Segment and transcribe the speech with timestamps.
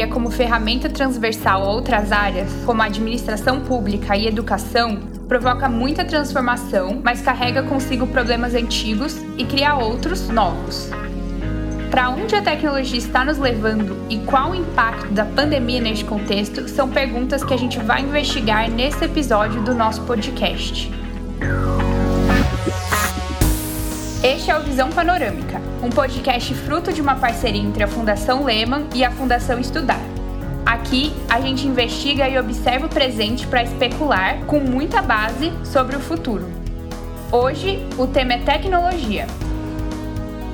[0.00, 6.04] tecnologia como ferramenta transversal a outras áreas, como a administração pública e educação, provoca muita
[6.04, 10.88] transformação, mas carrega consigo problemas antigos e cria outros novos.
[11.90, 16.68] Para onde a tecnologia está nos levando e qual o impacto da pandemia neste contexto
[16.68, 20.90] são perguntas que a gente vai investigar nesse episódio do nosso podcast.
[24.22, 28.86] Este é o Visão Panorâmica, um podcast fruto de uma parceria entre a Fundação Lehman
[28.94, 30.00] e a Fundação Estudar.
[30.66, 36.00] Aqui a gente investiga e observa o presente para especular, com muita base, sobre o
[36.00, 36.46] futuro.
[37.32, 39.26] Hoje o tema é tecnologia,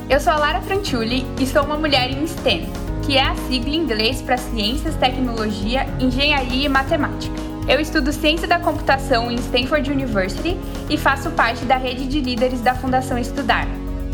[0.08, 2.68] eu sou a Lara Franciulli e sou uma mulher em STEM,
[3.04, 7.45] que é a sigla em inglês para Ciências, Tecnologia, Engenharia e Matemática.
[7.68, 10.56] Eu estudo Ciência da Computação em Stanford University
[10.88, 13.66] e faço parte da rede de líderes da Fundação Estudar.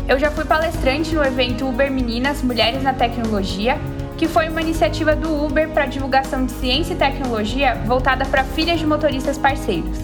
[0.07, 3.77] Eu já fui palestrante no evento Uber Meninas Mulheres na Tecnologia,
[4.17, 8.79] que foi uma iniciativa do Uber para divulgação de ciência e tecnologia voltada para filhas
[8.79, 9.99] de motoristas parceiros.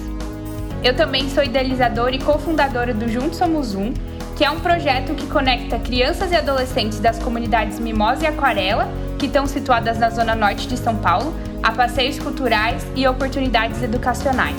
[0.84, 3.92] Eu também sou idealizadora e cofundadora do Juntos Somos Um,
[4.38, 8.88] que é um projeto que conecta crianças e adolescentes das comunidades Mimosa e Aquarela,
[9.20, 14.56] que estão situadas na zona norte de São Paulo, a passeios culturais e oportunidades educacionais.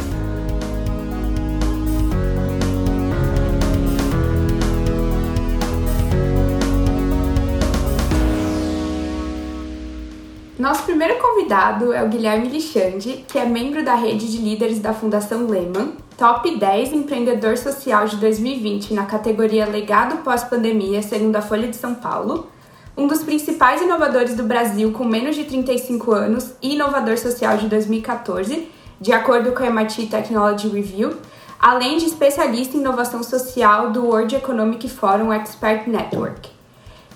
[10.58, 14.92] Nosso primeiro convidado é o Guilherme Lixande, que é membro da rede de líderes da
[14.92, 21.66] Fundação Lehman, Top 10 Empreendedor Social de 2020 na categoria Legado Pós-Pandemia, segundo a Folha
[21.66, 22.46] de São Paulo,
[22.96, 27.68] um dos principais inovadores do Brasil com menos de 35 anos e inovador social de
[27.68, 28.68] 2014,
[29.00, 31.16] de acordo com a MIT Technology Review,
[31.58, 36.50] além de especialista em inovação social do World Economic Forum Expert Network.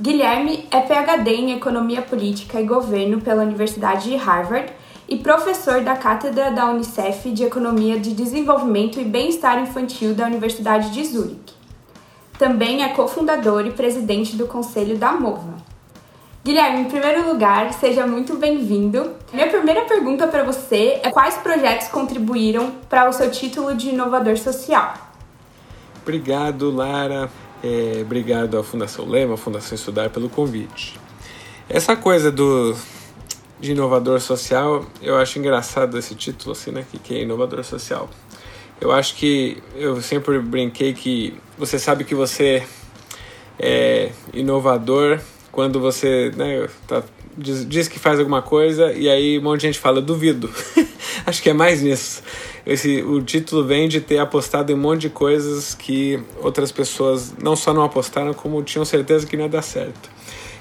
[0.00, 4.72] Guilherme é PhD em Economia Política e Governo pela Universidade de Harvard
[5.09, 10.91] e professor da Cátedra da Unicef de Economia de Desenvolvimento e Bem-Estar Infantil da Universidade
[10.91, 11.53] de Zurique.
[12.39, 15.55] Também é cofundador e presidente do Conselho da MOVA.
[16.45, 19.12] Guilherme, em primeiro lugar, seja muito bem-vindo.
[19.33, 24.37] Minha primeira pergunta para você é quais projetos contribuíram para o seu título de inovador
[24.37, 24.94] social?
[26.03, 27.31] Obrigado, Lara.
[27.62, 31.00] É, obrigado à Fundação Lema, à Fundação Estudar pelo convite.
[31.67, 32.77] Essa coisa do
[33.59, 36.84] de inovador social, eu acho engraçado esse título, assim, né?
[37.03, 38.11] Que é inovador social.
[38.81, 42.62] Eu acho que eu sempre brinquei que você sabe que você
[43.59, 45.21] é inovador
[45.53, 47.03] quando você né, tá,
[47.37, 50.51] diz, diz, que faz alguma coisa e aí um monte de gente fala duvido.
[51.25, 52.23] acho que é mais nisso.
[52.67, 57.35] Esse, o título vem de ter apostado em um monte de coisas que outras pessoas
[57.41, 60.11] não só não apostaram, como tinham certeza que não ia dar certo.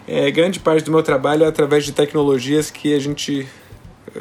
[0.07, 3.47] É, grande parte do meu trabalho é através de tecnologias que a gente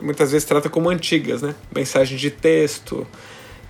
[0.01, 1.55] muitas vezes trata como antigas, né?
[1.75, 3.07] Mensagem de texto,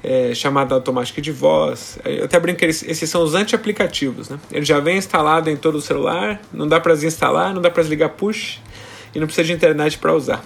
[0.02, 1.98] é, chamada automática de voz.
[2.04, 4.38] Eu até brinco que esses são os anti-aplicativos, né?
[4.50, 7.82] Ele já vem instalado em todo o celular, não dá para desinstalar, não dá para
[7.82, 8.60] desligar push
[9.14, 10.44] e não precisa de internet para usar.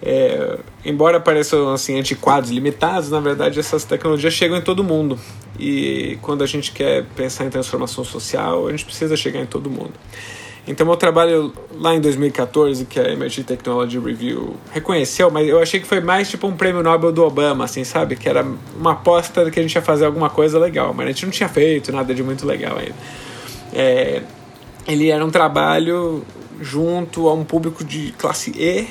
[0.00, 5.18] É, embora pareçam assim antiquados, limitados, na verdade essas tecnologias chegam em todo mundo.
[5.58, 9.68] E quando a gente quer pensar em transformação social, a gente precisa chegar em todo
[9.68, 9.92] mundo.
[10.68, 15.80] Então, meu trabalho lá em 2014, que a MIT Technology Review reconheceu, mas eu achei
[15.80, 18.16] que foi mais tipo um prêmio Nobel do Obama, assim, sabe?
[18.16, 18.46] Que era
[18.78, 21.48] uma aposta que a gente ia fazer alguma coisa legal, mas a gente não tinha
[21.48, 22.94] feito nada de muito legal ainda.
[23.72, 24.22] É,
[24.86, 26.22] ele era um trabalho
[26.60, 28.86] junto a um público de classe E,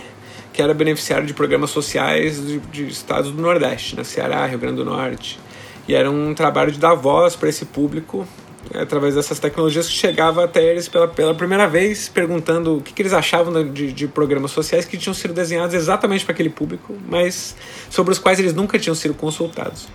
[0.52, 4.04] que era beneficiário de programas sociais de, de estados do Nordeste, né?
[4.04, 5.40] Ceará, Rio Grande do Norte.
[5.88, 8.28] E era um trabalho de dar voz para esse público
[8.74, 13.14] através dessas tecnologias, chegava até eles pela, pela primeira vez perguntando o que, que eles
[13.14, 17.56] achavam de, de, programas sociais que tinham sido desenhados exatamente para aquele público, mas
[17.90, 19.88] sobre os quais eles nunca tinham sido consultados.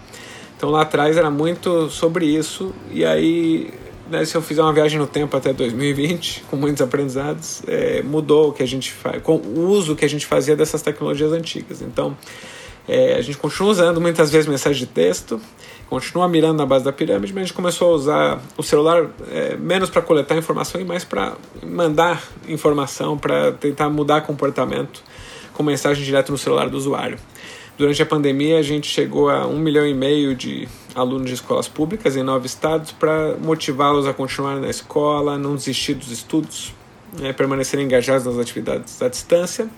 [0.57, 3.73] Então lá atrás era muito sobre isso, e aí,
[4.11, 8.51] né, se eu fizer uma viagem no tempo até 2020, com muitos aprendizados, é, mudou
[8.51, 11.83] o que a gente faz, com o uso que a gente fazia dessas tecnologias antigas.
[11.83, 12.17] Então,
[12.87, 15.41] é, a gente continua usando muitas vezes mensagem de texto,
[15.93, 19.57] continua mirando na base da pirâmide, mas a gente começou a usar o celular é,
[19.59, 25.05] menos para coletar informação e mais para mandar informação, para tentar mudar comportamento
[25.53, 27.19] com mensagem direto no celular do usuário.
[27.77, 31.69] Durante a pandemia, a gente chegou a um milhão e meio de alunos de escolas
[31.69, 36.75] públicas em nove estados para motivá-los a continuar na escola, não desistir dos estudos,
[37.21, 39.69] né, permanecerem engajados nas atividades à distância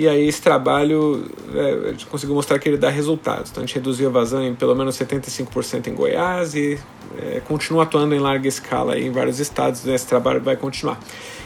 [0.00, 3.50] e aí esse trabalho é, a gente conseguiu mostrar que ele dá resultados.
[3.50, 6.80] Então a gente reduziu a vazão em pelo menos 75% em Goiás e
[7.18, 9.94] é, continua atuando em larga escala em vários estados, né?
[9.94, 10.98] esse trabalho vai continuar.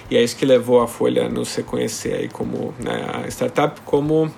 [0.08, 3.80] E é isso que levou a Folha a nos reconhecer aí como né, a startup
[3.80, 4.30] como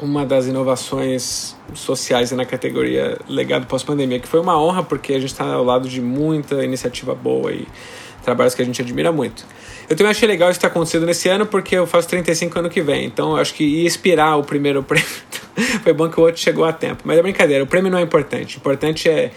[0.00, 5.32] uma das inovações sociais na categoria legado pós-pandemia, que foi uma honra porque a gente
[5.32, 7.66] está ao lado de muita iniciativa boa e
[8.22, 9.44] trabalhos que a gente admira muito.
[9.88, 12.80] Eu também achei legal isso estar acontecendo nesse ano porque eu faço 35 ano que
[12.80, 15.06] vem, então acho que ia expirar o primeiro prêmio.
[15.82, 18.02] foi bom que o outro chegou a tempo, mas é brincadeira, o prêmio não é
[18.02, 18.56] importante.
[18.56, 19.30] O importante é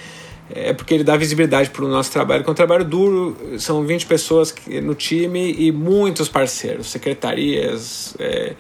[0.54, 3.84] é porque ele dá visibilidade para o nosso trabalho, que é um trabalho duro, são
[3.84, 4.54] 20 pessoas
[4.84, 8.54] no time e muitos parceiros, secretarias, é,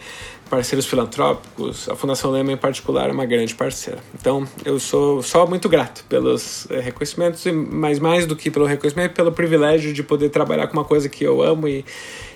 [0.50, 4.00] parceiros filantrópicos, a Fundação Lema em particular é uma grande parceira.
[4.19, 9.13] Então eu sou só muito grato pelos é, reconhecimentos, mas mais do que pelo reconhecimento,
[9.13, 11.83] pelo privilégio de poder trabalhar com uma coisa que eu amo e,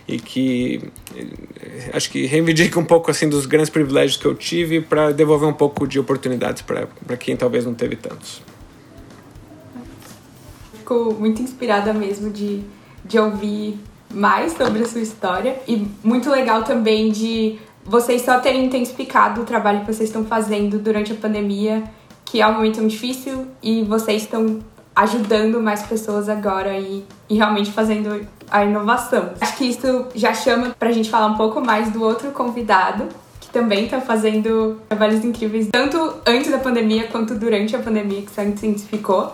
[0.07, 0.81] e que
[1.15, 5.47] é, acho que reivindica um pouco assim dos grandes privilégios que eu tive para devolver
[5.47, 8.41] um pouco de oportunidades para quem talvez não teve tantos
[10.89, 12.63] fico muito inspirada mesmo de,
[13.05, 13.79] de ouvir
[14.11, 17.59] mais sobre a sua história e muito legal também de
[17.89, 21.83] vocês só terem intensificado o trabalho que vocês estão fazendo durante a pandemia,
[22.23, 24.59] que é um momento muito difícil e vocês estão
[24.95, 29.31] ajudando mais pessoas agora e, e realmente fazendo a inovação.
[29.41, 33.07] Acho que isso já chama para a gente falar um pouco mais do outro convidado,
[33.41, 38.31] que também está fazendo trabalhos incríveis, tanto antes da pandemia quanto durante a pandemia, que
[38.31, 39.33] se intensificou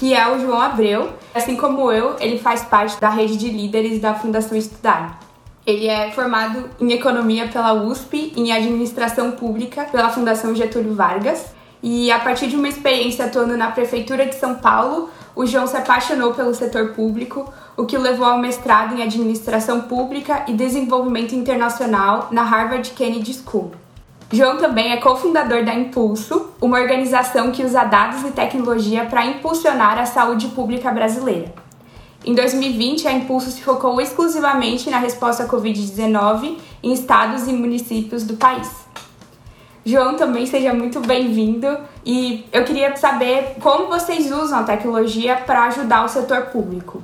[0.00, 1.10] que é o João Abreu.
[1.34, 5.20] Assim como eu, ele faz parte da rede de líderes da Fundação Estudar.
[5.66, 11.54] Ele é formado em economia pela USP e em administração pública pela Fundação Getúlio Vargas.
[11.82, 15.76] E a partir de uma experiência atuando na prefeitura de São Paulo, o João se
[15.76, 21.34] apaixonou pelo setor público, o que o levou ao mestrado em administração pública e desenvolvimento
[21.34, 23.72] internacional na Harvard Kennedy School.
[24.32, 29.98] João também é cofundador da Impulso, uma organização que usa dados e tecnologia para impulsionar
[29.98, 31.52] a saúde pública brasileira.
[32.24, 38.24] Em 2020, a Impulso se focou exclusivamente na resposta à Covid-19 em estados e municípios
[38.24, 38.68] do país.
[39.86, 45.64] João, também seja muito bem-vindo e eu queria saber como vocês usam a tecnologia para
[45.68, 47.02] ajudar o setor público.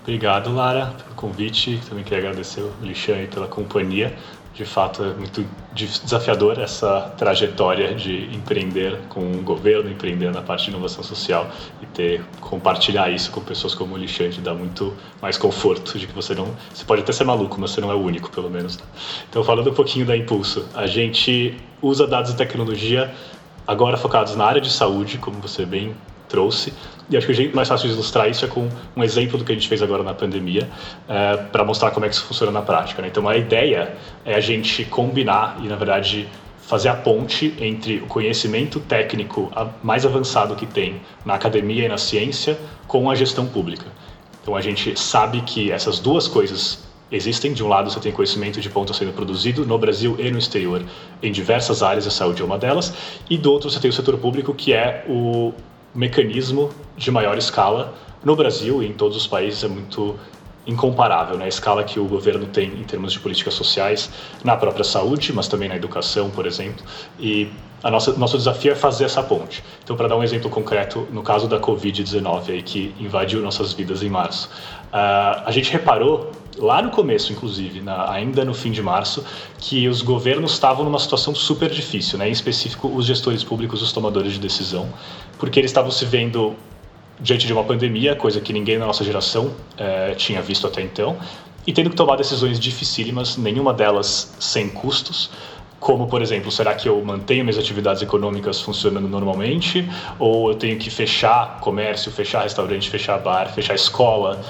[0.00, 1.78] Obrigado, Lara, pelo convite.
[1.86, 4.16] Também queria agradecer o Lixan pela companhia
[4.54, 10.64] de fato é muito desafiador essa trajetória de empreender com o governo, empreender na parte
[10.64, 11.50] de inovação social
[11.80, 16.12] e ter compartilhar isso com pessoas como o Lixante dá muito mais conforto de que
[16.12, 18.76] você não, você pode até ser maluco, mas você não é o único, pelo menos.
[18.76, 18.84] Né?
[19.30, 23.12] Então, falando um pouquinho da Impulso, a gente usa dados e tecnologia
[23.66, 25.94] agora focados na área de saúde, como você bem
[26.32, 26.72] trouxe.
[27.10, 29.44] E acho que o jeito mais fácil de ilustrar isso é com um exemplo do
[29.44, 30.68] que a gente fez agora na pandemia,
[31.06, 33.02] é, para mostrar como é que isso funciona na prática.
[33.02, 33.08] Né?
[33.08, 33.94] Então, a ideia
[34.24, 36.26] é a gente combinar e, na verdade,
[36.62, 39.52] fazer a ponte entre o conhecimento técnico
[39.82, 43.86] mais avançado que tem na academia e na ciência com a gestão pública.
[44.40, 47.52] Então, a gente sabe que essas duas coisas existem.
[47.52, 50.82] De um lado, você tem conhecimento de ponta sendo produzido no Brasil e no exterior
[51.22, 52.94] em diversas áreas, a saúde é uma delas,
[53.28, 55.52] e do outro, você tem o setor público, que é o
[55.94, 57.94] mecanismo de maior escala
[58.24, 60.18] no Brasil e em todos os países é muito
[60.66, 61.46] incomparável, né?
[61.46, 64.10] A escala que o governo tem em termos de políticas sociais
[64.44, 66.84] na própria saúde, mas também na educação, por exemplo.
[67.18, 67.48] E
[67.82, 69.62] a nossa nosso desafio é fazer essa ponte.
[69.82, 74.02] Então, para dar um exemplo concreto, no caso da Covid-19 aí que invadiu nossas vidas
[74.02, 74.48] em março,
[74.92, 79.24] uh, a gente reparou lá no começo, inclusive, na, ainda no fim de março,
[79.58, 82.28] que os governos estavam numa situação super difícil, né?
[82.28, 84.88] em específico os gestores públicos, os tomadores de decisão,
[85.38, 86.54] porque eles estavam se vendo
[87.20, 91.16] diante de uma pandemia, coisa que ninguém na nossa geração é, tinha visto até então,
[91.66, 95.30] e tendo que tomar decisões dificílimas, nenhuma delas sem custos,
[95.78, 99.84] como, por exemplo, será que eu mantenho minhas atividades econômicas funcionando normalmente?
[100.16, 104.40] Ou eu tenho que fechar comércio, fechar restaurante, fechar bar, fechar escola?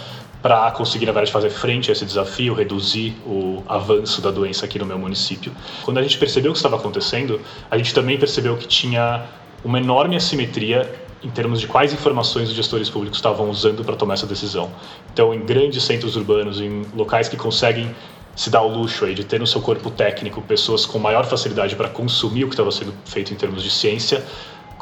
[0.42, 4.78] Para conseguir, na verdade, fazer frente a esse desafio, reduzir o avanço da doença aqui
[4.78, 5.52] no meu município.
[5.84, 9.24] Quando a gente percebeu o que estava acontecendo, a gente também percebeu que tinha
[9.64, 14.14] uma enorme assimetria em termos de quais informações os gestores públicos estavam usando para tomar
[14.14, 14.68] essa decisão.
[15.12, 17.94] Então, em grandes centros urbanos, em locais que conseguem
[18.34, 21.76] se dar o luxo aí de ter no seu corpo técnico pessoas com maior facilidade
[21.76, 24.24] para consumir o que estava sendo feito em termos de ciência,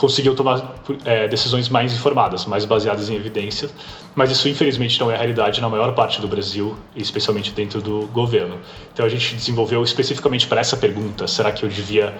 [0.00, 3.70] conseguiu tomar é, decisões mais informadas, mais baseadas em evidências,
[4.14, 8.06] mas isso infelizmente não é a realidade na maior parte do Brasil, especialmente dentro do
[8.06, 8.58] governo.
[8.94, 12.14] Então a gente desenvolveu especificamente para essa pergunta: será que eu devia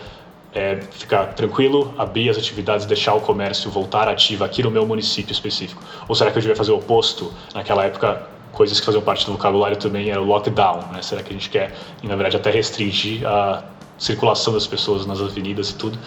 [0.53, 5.33] é, ficar tranquilo, abrir as atividades, deixar o comércio voltar ativo aqui no meu município
[5.33, 5.83] específico?
[6.07, 7.33] Ou será que eu devia fazer o oposto?
[7.55, 11.01] Naquela época, coisas que faziam parte do vocabulário também era o lockdown, né?
[11.01, 13.65] Será que a gente quer, na verdade, até restringir a
[14.01, 15.99] circulação das pessoas nas avenidas e tudo.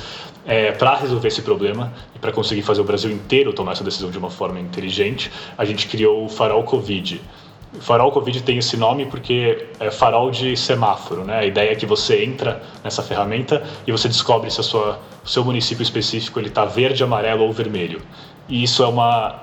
[0.46, 4.12] É, para resolver esse problema e para conseguir fazer o Brasil inteiro tomar essa decisão
[4.12, 7.22] de uma forma inteligente, a gente criou o Farol Covid.
[7.76, 11.40] O farol Covid tem esse nome porque é farol de semáforo, né?
[11.40, 15.28] A ideia é que você entra nessa ferramenta e você descobre se a sua, o
[15.28, 18.00] seu município específico ele está verde, amarelo ou vermelho.
[18.48, 19.42] E isso é uma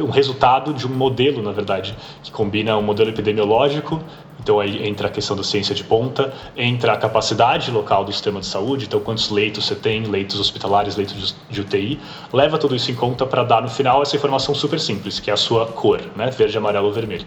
[0.00, 4.02] um resultado de um modelo, na verdade, que combina um modelo epidemiológico
[4.46, 8.38] então aí entra a questão da ciência de ponta, entra a capacidade local do sistema
[8.38, 11.98] de saúde, então quantos leitos você tem, leitos hospitalares, leitos de UTI,
[12.32, 15.34] leva tudo isso em conta para dar no final essa informação super simples, que é
[15.34, 16.30] a sua cor, né?
[16.30, 17.26] verde, amarelo ou vermelho.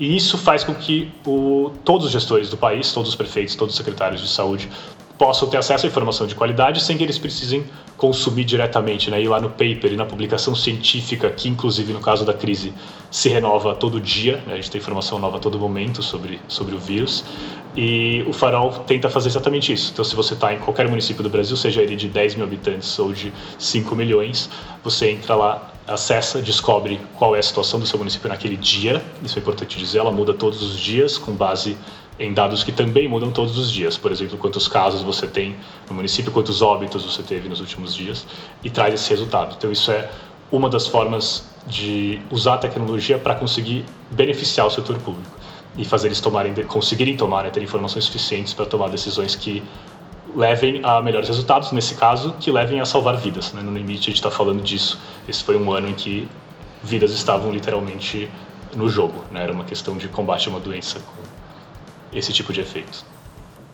[0.00, 3.74] E isso faz com que o, todos os gestores do país, todos os prefeitos, todos
[3.74, 4.68] os secretários de saúde
[5.18, 7.64] possam ter acesso à informação de qualidade sem que eles precisem
[7.96, 9.20] consumir diretamente, né?
[9.20, 12.74] ir lá no paper e na publicação científica, que inclusive no caso da crise
[13.10, 14.52] se renova todo dia, né?
[14.52, 17.24] a gente tem informação nova a todo momento sobre, sobre o vírus,
[17.74, 19.92] e o Farol tenta fazer exatamente isso.
[19.92, 22.98] Então, se você está em qualquer município do Brasil, seja ele de 10 mil habitantes
[22.98, 24.48] ou de 5 milhões,
[24.82, 29.38] você entra lá, acessa, descobre qual é a situação do seu município naquele dia, isso
[29.38, 31.76] é importante dizer, ela muda todos os dias com base
[32.18, 33.96] em dados que também mudam todos os dias.
[33.96, 35.56] Por exemplo, quantos casos você tem
[35.88, 38.26] no município, quantos óbitos você teve nos últimos dias,
[38.64, 39.54] e traz esse resultado.
[39.56, 40.10] Então, isso é
[40.50, 45.36] uma das formas de usar a tecnologia para conseguir beneficiar o setor público
[45.76, 49.62] e fazer eles tomarem, conseguirem tomar, né, ter informações suficientes para tomar decisões que
[50.34, 53.52] levem a melhores resultados, nesse caso, que levem a salvar vidas.
[53.52, 53.62] Né?
[53.62, 54.98] No limite, a gente está falando disso.
[55.28, 56.28] Esse foi um ano em que
[56.82, 58.30] vidas estavam literalmente
[58.74, 59.24] no jogo.
[59.30, 59.42] Né?
[59.42, 61.00] Era uma questão de combate a uma doença
[62.18, 63.04] esse tipo de efeito.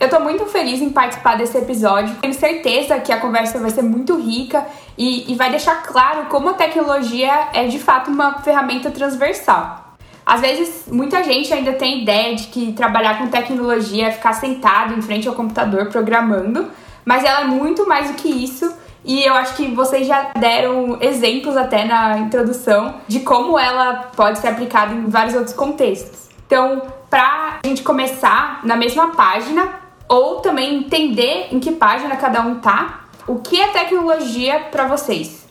[0.01, 2.17] Eu tô muito feliz em participar desse episódio.
[2.17, 4.67] Tenho certeza que a conversa vai ser muito rica
[4.99, 9.95] e, e vai deixar claro como a tecnologia é de fato uma ferramenta transversal.
[10.27, 14.95] Às vezes, muita gente ainda tem ideia de que trabalhar com tecnologia é ficar sentado
[14.95, 16.69] em frente ao computador programando,
[17.05, 18.73] mas ela é muito mais do que isso.
[19.05, 24.39] E eu acho que vocês já deram exemplos até na introdução de como ela pode
[24.39, 26.29] ser aplicada em vários outros contextos.
[26.47, 26.83] Então,
[27.13, 29.69] para a gente começar na mesma página
[30.09, 33.05] ou também entender em que página cada um tá.
[33.29, 35.47] O que é tecnologia para vocês?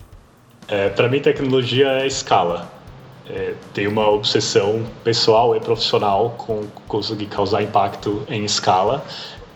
[0.68, 2.68] É, para mim, tecnologia é escala.
[3.30, 9.06] É, tem uma obsessão pessoal e profissional com conseguir causar impacto em escala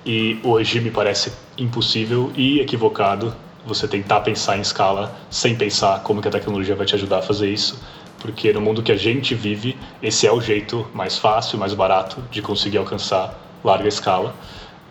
[0.05, 3.35] e hoje me parece impossível e equivocado
[3.65, 7.21] você tentar pensar em escala sem pensar como que a tecnologia vai te ajudar a
[7.23, 7.81] fazer isso
[8.25, 12.23] porque no mundo que a gente vive, esse é o jeito mais fácil, mais barato
[12.31, 14.33] de conseguir alcançar larga escala.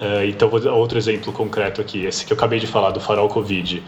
[0.00, 3.00] Uh, então, vou dar outro exemplo concreto aqui, esse que eu acabei de falar do
[3.00, 3.82] farol Covid.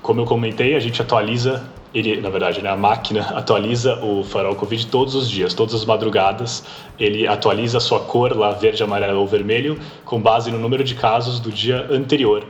[0.00, 4.54] Como eu comentei, a gente atualiza ele, na verdade, né, a máquina atualiza o farol
[4.54, 6.64] Covid todos os dias, todas as madrugadas.
[6.96, 10.94] Ele atualiza a sua cor lá, verde, amarelo ou vermelho, com base no número de
[10.94, 12.46] casos do dia anterior,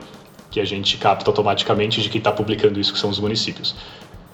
[0.50, 3.74] que a gente capta automaticamente de quem está publicando isso, que são os municípios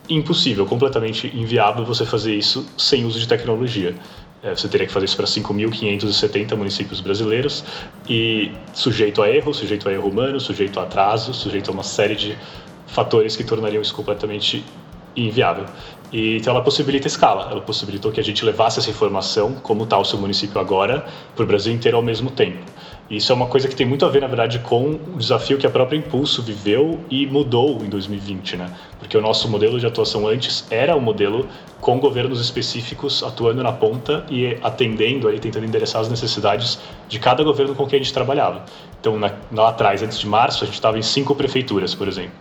[0.08, 3.94] impossível, completamente inviável você fazer isso sem uso de tecnologia.
[4.42, 7.64] É, você teria que fazer isso para 5.570 municípios brasileiros
[8.08, 12.14] e sujeito a erro, sujeito a erro humano, sujeito a atraso, sujeito a uma série
[12.14, 12.38] de
[12.86, 14.64] fatores que tornariam isso completamente
[15.16, 15.64] inviável.
[16.12, 19.98] E, então ela possibilita escala, ela possibilitou que a gente levasse essa informação, como está
[19.98, 22.58] o seu município agora, para o Brasil inteiro ao mesmo tempo.
[23.08, 25.66] Isso é uma coisa que tem muito a ver, na verdade, com o desafio que
[25.66, 28.68] a própria Impulso viveu e mudou em 2020, né?
[28.98, 31.46] Porque o nosso modelo de atuação antes era um modelo
[31.80, 37.44] com governos específicos atuando na ponta e atendendo aí, tentando endereçar as necessidades de cada
[37.44, 38.64] governo com quem a gente trabalhava.
[39.00, 42.32] Então, na, lá atrás, antes de março, a gente estava em cinco prefeituras, por exemplo.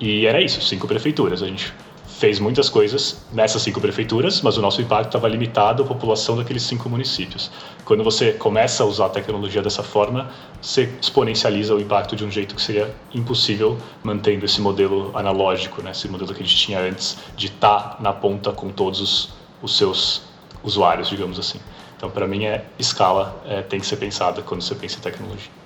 [0.00, 1.44] E era isso, cinco prefeituras.
[1.44, 1.72] A gente
[2.18, 6.64] fez muitas coisas nessas cinco prefeituras, mas o nosso impacto estava limitado à população daqueles
[6.64, 7.48] cinco municípios.
[7.84, 10.28] Quando você começa a usar a tecnologia dessa forma,
[10.60, 15.92] você exponencializa o impacto de um jeito que seria impossível mantendo esse modelo analógico, né?
[15.92, 19.30] esse modelo que a gente tinha antes de estar tá na ponta com todos os,
[19.62, 20.22] os seus
[20.64, 21.60] usuários, digamos assim.
[21.96, 25.57] Então, para mim, é escala é, tem que ser pensada quando você pensa em tecnologia.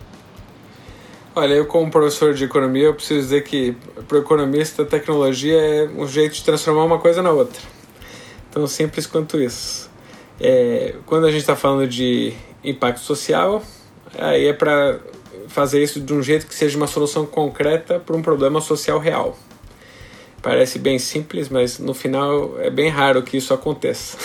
[1.34, 3.74] Olha, eu como professor de economia, eu preciso dizer que
[4.06, 7.58] para o economista tecnologia é um jeito de transformar uma coisa na outra.
[8.50, 9.90] Tão simples quanto isso.
[10.38, 13.62] É, quando a gente está falando de impacto social,
[14.18, 15.00] aí é para
[15.48, 19.34] fazer isso de um jeito que seja uma solução concreta para um problema social real.
[20.42, 24.18] Parece bem simples, mas no final é bem raro que isso aconteça.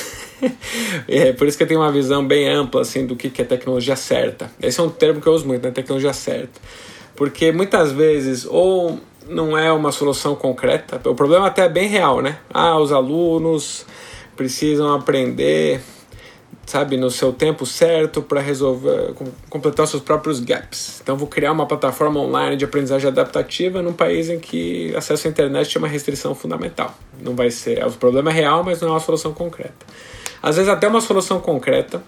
[1.08, 3.96] é por isso que eu tenho uma visão bem ampla assim do que é tecnologia
[3.96, 4.52] certa.
[4.62, 5.72] Esse é um termo que eu uso muito, né?
[5.72, 6.60] Tecnologia certa
[7.18, 8.98] porque muitas vezes ou
[9.28, 12.40] não é uma solução concreta, o problema até é bem real, né?
[12.54, 13.86] Ah, os alunos
[14.38, 15.82] precisam aprender
[16.68, 19.14] sabe, no seu tempo certo para resolver,
[19.50, 21.00] completar seus próprios gaps.
[21.02, 25.32] Então, vou criar uma plataforma online de aprendizagem adaptativa num país em que acesso à
[25.32, 26.94] internet é uma restrição fundamental.
[27.22, 29.86] Não vai ser, o problema é real, mas não é uma solução concreta.
[30.44, 32.04] Às vezes, até uma solução concreta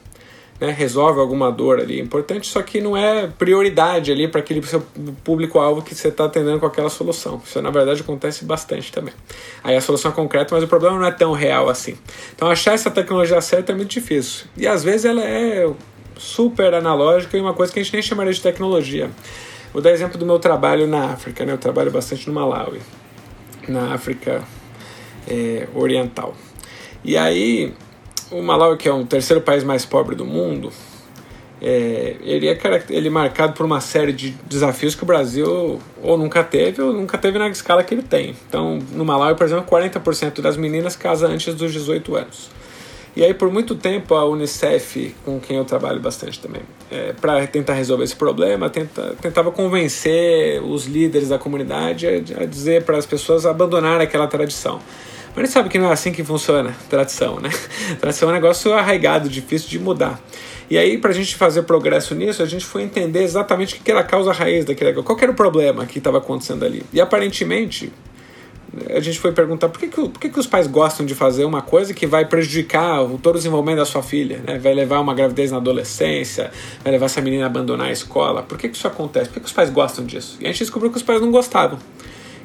[0.60, 4.84] né, resolve alguma dor ali importante, só que não é prioridade ali para aquele seu
[5.24, 7.42] público-alvo que você está atendendo com aquela solução.
[7.46, 9.14] Isso na verdade acontece bastante também.
[9.64, 11.98] Aí a solução é concreta, mas o problema não é tão real assim.
[12.36, 14.48] Então achar essa tecnologia certa é muito difícil.
[14.58, 15.70] E às vezes ela é
[16.18, 19.10] super analógica e uma coisa que a gente nem chamaria de tecnologia.
[19.72, 21.54] Vou dar exemplo do meu trabalho na África, né?
[21.54, 22.82] Eu trabalho bastante no Malawi,
[23.68, 24.44] na África
[25.28, 26.36] é, Oriental.
[27.04, 27.74] E aí
[28.32, 30.72] o Malawi, que é o terceiro país mais pobre do mundo,
[31.62, 32.58] é, ele, é,
[32.90, 36.94] ele é marcado por uma série de desafios que o Brasil ou nunca teve ou
[36.94, 38.36] nunca teve na escala que ele tem.
[38.48, 42.50] Então, no Malawi, por exemplo, 40% das meninas casam antes dos 18 anos.
[43.16, 47.46] E aí, por muito tempo, a Unicef, com quem eu trabalho bastante também, é, para
[47.48, 52.98] tentar resolver esse problema, tenta, tentava convencer os líderes da comunidade a, a dizer para
[52.98, 54.80] as pessoas abandonar aquela tradição.
[55.40, 57.50] Mas a gente sabe que não é assim que funciona tradição, né?
[57.98, 60.20] Tradição é um negócio arraigado, difícil de mudar.
[60.70, 63.90] E aí, para a gente fazer progresso nisso, a gente foi entender exatamente o que
[63.90, 66.84] era a causa raiz daquele qual era o problema que estava acontecendo ali.
[66.92, 67.90] E aparentemente,
[68.90, 71.46] a gente foi perguntar por que, que, por que, que os pais gostam de fazer
[71.46, 74.60] uma coisa que vai prejudicar o, todo o desenvolvimento da sua filha, né?
[74.60, 76.52] vai levar uma gravidez na adolescência,
[76.84, 78.44] vai levar essa menina a abandonar a escola.
[78.44, 79.30] Por que, que isso acontece?
[79.30, 80.38] Por que, que os pais gostam disso?
[80.42, 81.80] E a gente descobriu que os pais não gostavam.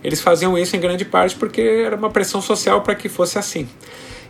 [0.05, 3.67] Eles faziam isso em grande parte porque era uma pressão social para que fosse assim.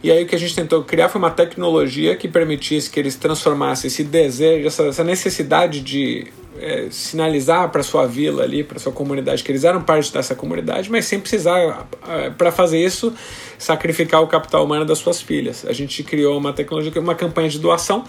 [0.05, 3.17] E aí o que a gente tentou criar foi uma tecnologia que permitisse que eles
[3.17, 8.93] transformassem esse desejo, essa, essa necessidade de é, sinalizar para sua vila ali, para sua
[8.93, 13.13] comunidade que eles eram parte dessa comunidade, mas sem precisar, é, para fazer isso,
[13.59, 15.65] sacrificar o capital humano das suas filhas.
[15.67, 18.05] A gente criou uma tecnologia, uma campanha de doação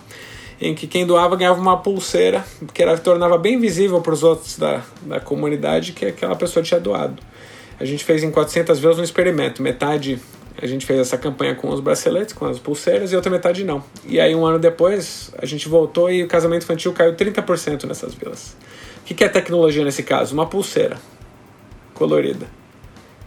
[0.60, 4.58] em que quem doava ganhava uma pulseira que era, tornava bem visível para os outros
[4.58, 7.22] da, da comunidade que aquela pessoa tinha doado.
[7.80, 9.62] A gente fez em 400 vezes um experimento.
[9.62, 10.20] Metade
[10.62, 13.84] a gente fez essa campanha com os braceletes, com as pulseiras, e outra metade não.
[14.06, 18.14] E aí, um ano depois, a gente voltou e o casamento infantil caiu 30% nessas
[18.14, 18.56] vilas.
[19.02, 20.34] O que é tecnologia nesse caso?
[20.34, 20.98] Uma pulseira
[21.94, 22.48] colorida.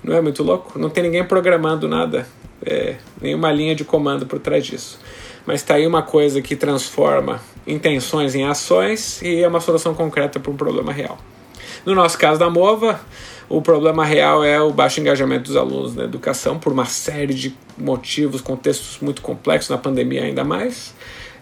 [0.02, 0.78] Não é muito louco?
[0.78, 2.26] Não tem ninguém programando nada,
[2.64, 4.98] é, nenhuma linha de comando por trás disso.
[5.44, 10.40] Mas está aí uma coisa que transforma intenções em ações e é uma solução concreta
[10.40, 11.18] para um problema real.
[11.84, 13.00] No nosso caso da MOVA,
[13.48, 17.56] o problema real é o baixo engajamento dos alunos na educação, por uma série de
[17.78, 20.94] motivos, contextos muito complexos, na pandemia ainda mais.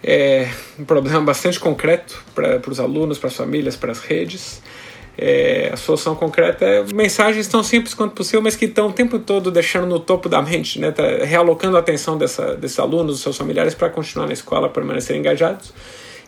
[0.04, 4.62] É um problema bastante concreto para os alunos, para as famílias, para as redes.
[5.18, 9.18] É, a solução concreta é mensagens tão simples quanto possível, mas que estão o tempo
[9.18, 10.92] todo deixando no topo da mente, né?
[10.92, 15.16] Tá realocando a atenção dessa, desses alunos, dos seus familiares, para continuar na escola, permanecer
[15.16, 15.72] engajados.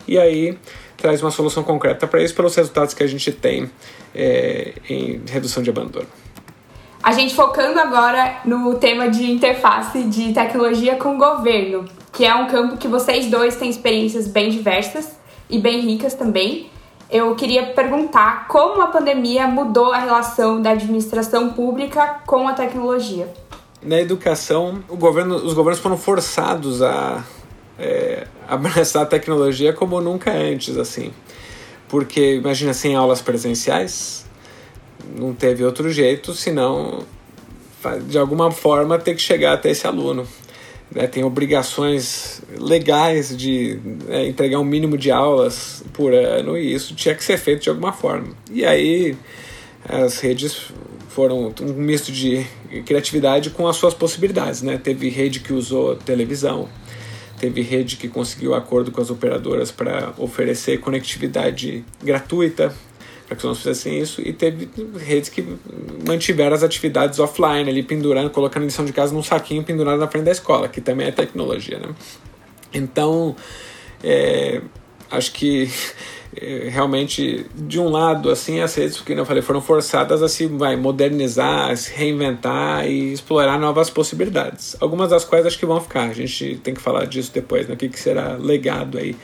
[0.07, 0.57] E aí
[1.01, 3.69] traz uma solução concreta para isso pelos resultados que a gente tem
[4.13, 6.07] é, em redução de abandono.
[7.01, 12.47] A gente focando agora no tema de interface de tecnologia com governo, que é um
[12.47, 15.17] campo que vocês dois têm experiências bem diversas
[15.49, 16.69] e bem ricas também.
[17.09, 23.33] Eu queria perguntar como a pandemia mudou a relação da administração pública com a tecnologia.
[23.81, 27.23] Na educação, governo, os governos foram forçados a
[27.79, 31.11] é, abraçar a tecnologia como nunca antes, assim.
[31.87, 34.25] Porque, imagina, sem aulas presenciais,
[35.17, 37.03] não teve outro jeito senão,
[38.07, 40.27] de alguma forma, ter que chegar até esse aluno.
[40.91, 41.07] Né?
[41.07, 47.15] Tem obrigações legais de né, entregar um mínimo de aulas por ano e isso tinha
[47.15, 48.33] que ser feito de alguma forma.
[48.51, 49.15] E aí
[49.87, 50.71] as redes
[51.09, 52.45] foram um misto de
[52.85, 54.61] criatividade com as suas possibilidades.
[54.61, 54.77] Né?
[54.77, 56.67] Teve rede que usou televisão,
[57.39, 62.73] Teve rede que conseguiu acordo com as operadoras para oferecer conectividade gratuita
[63.29, 65.45] para que os alunos fizessem isso, e teve redes que
[66.03, 70.07] mantiveram as atividades offline, ali pendurando, colocando a lição de casa num saquinho pendurado na
[70.07, 71.77] frente da escola, que também é tecnologia.
[71.77, 71.93] Né?
[72.73, 73.35] Então,
[74.03, 74.63] é,
[75.11, 75.69] acho que
[76.69, 80.75] realmente de um lado assim as redes que eu falei foram forçadas a se vai
[80.75, 84.75] modernizar, a se reinventar e explorar novas possibilidades.
[84.79, 86.09] Algumas das quais acho que vão ficar.
[86.09, 87.73] A gente tem que falar disso depois, né?
[87.73, 89.15] O que, que será legado aí,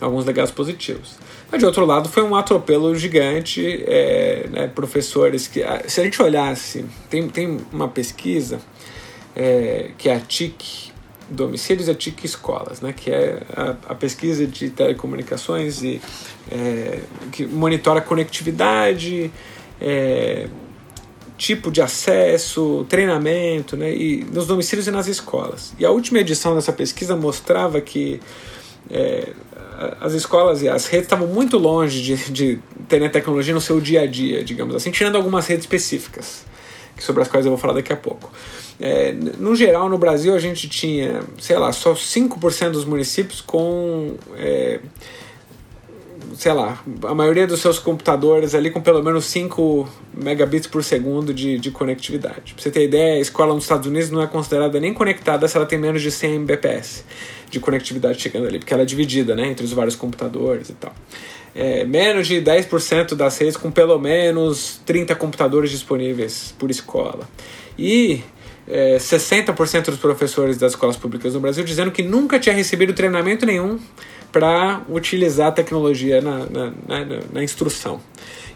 [0.00, 1.14] alguns legados positivos.
[1.50, 4.66] Mas de outro lado foi um atropelo gigante, é, né?
[4.66, 8.60] Professores que, se a gente olhasse, tem tem uma pesquisa
[9.34, 10.89] é, que é a TIC
[11.30, 16.00] domicílios e TIC escolas, né, que é a, a pesquisa de telecomunicações e
[16.50, 19.30] é, que monitora conectividade,
[19.80, 20.48] é,
[21.38, 25.72] tipo de acesso, treinamento, né, e nos domicílios e nas escolas.
[25.78, 28.20] E a última edição dessa pesquisa mostrava que
[28.90, 29.32] é,
[30.00, 33.80] as escolas e as redes estavam muito longe de, de terem a tecnologia no seu
[33.80, 36.44] dia a dia, digamos assim, tirando algumas redes específicas,
[37.00, 38.30] sobre as quais eu vou falar daqui a pouco.
[38.80, 44.14] É, no geral, no Brasil, a gente tinha, sei lá, só 5% dos municípios com.
[44.36, 44.80] É,
[46.36, 51.34] sei lá, a maioria dos seus computadores ali com pelo menos 5 megabits por segundo
[51.34, 52.54] de, de conectividade.
[52.54, 55.56] Pra você ter ideia, a escola nos Estados Unidos não é considerada nem conectada se
[55.56, 57.04] ela tem menos de 100 Mbps
[57.50, 60.94] de conectividade chegando ali, porque ela é dividida né, entre os vários computadores e tal.
[61.54, 67.28] É, menos de 10% das redes com pelo menos 30 computadores disponíveis por escola.
[67.78, 68.22] E
[68.68, 73.44] é, 60% dos professores das escolas públicas no Brasil dizendo que nunca tinha recebido treinamento
[73.44, 73.80] nenhum
[74.30, 78.00] para utilizar a tecnologia na, na, na, na, instrução.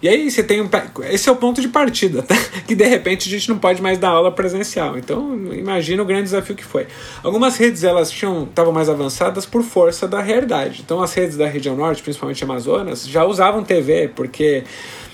[0.05, 0.69] E aí você tem um,
[1.09, 2.37] esse é o ponto de partida, tá?
[2.69, 4.99] que de repente a gente não pode mais dar aula presencial.
[4.99, 6.87] Então imagina o grande desafio que foi.
[7.23, 10.83] Algumas redes elas tinham estavam mais avançadas por força da realidade.
[10.85, 14.65] Então as redes da região norte, principalmente Amazonas, já usavam TV porque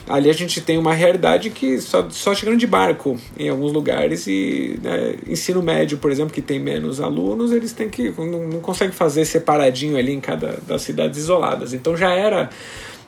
[0.09, 4.27] ali a gente tem uma realidade que só, só chegando de barco em alguns lugares
[4.27, 8.61] e né, ensino médio, por exemplo, que tem menos alunos, eles têm que não, não
[8.61, 11.73] conseguem fazer separadinho ali em cada das cidades isoladas.
[11.73, 12.51] Então já era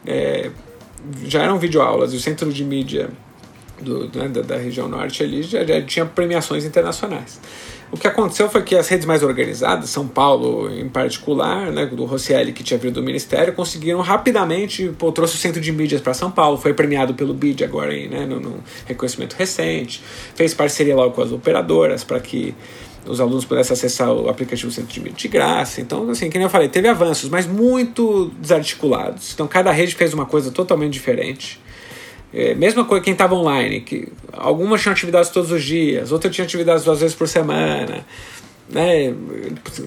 [0.07, 0.49] é,
[1.25, 3.11] já eram videoaulas e o centro de mídia
[3.81, 7.41] do, né, da, da, região norte ali já, já tinha premiações internacionais.
[7.91, 12.07] O que aconteceu foi que as redes mais organizadas, São Paulo em particular, né, do
[12.07, 16.15] Rosselli que tinha vindo do Ministério, conseguiram rapidamente, pô, trouxe o centro de mídias para
[16.15, 20.03] São Paulo, foi premiado pelo BID agora em, né, no reconhecimento recente,
[20.35, 22.55] fez parceria logo com as operadoras para que
[23.07, 25.81] os alunos pudessem acessar o aplicativo Centro de Mídia de graça.
[25.81, 29.33] Então, assim, que nem eu falei, teve avanços, mas muito desarticulados.
[29.35, 31.61] Então, cada rede fez uma coisa totalmente diferente.
[32.33, 36.47] É, mesma coisa quem estava online, que algumas tinham atividades todos os dias, outras tinham
[36.47, 38.07] atividades duas vezes por semana.
[38.69, 39.15] Né?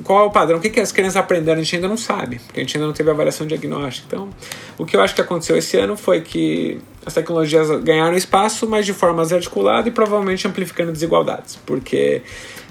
[0.04, 0.60] Qual é o padrão?
[0.60, 1.60] O que, que as crianças aprenderam?
[1.60, 4.08] A gente ainda não sabe, porque a gente ainda não teve avaliação diagnóstica.
[4.08, 4.30] Então,
[4.78, 8.86] o que eu acho que aconteceu esse ano foi que as tecnologias ganharam espaço, mas
[8.86, 12.22] de forma desarticulada e provavelmente amplificando desigualdades, porque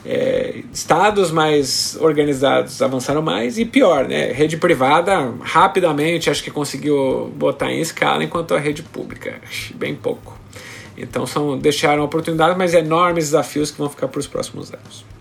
[0.05, 4.33] é, estados mais organizados avançaram mais e pior, né?
[4.33, 9.41] Rede privada rapidamente acho que conseguiu botar em escala, enquanto a rede pública
[9.75, 10.39] bem pouco.
[10.97, 15.14] Então são deixaram oportunidades, mas enormes desafios que vão ficar para os próximos anos.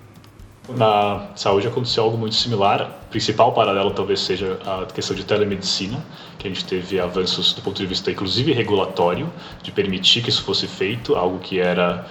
[0.70, 2.90] Na saúde aconteceu algo muito similar.
[3.06, 6.04] O principal paralelo talvez seja a questão de telemedicina,
[6.40, 10.42] que a gente teve avanços do ponto de vista inclusive regulatório, de permitir que isso
[10.44, 12.06] fosse feito, algo que era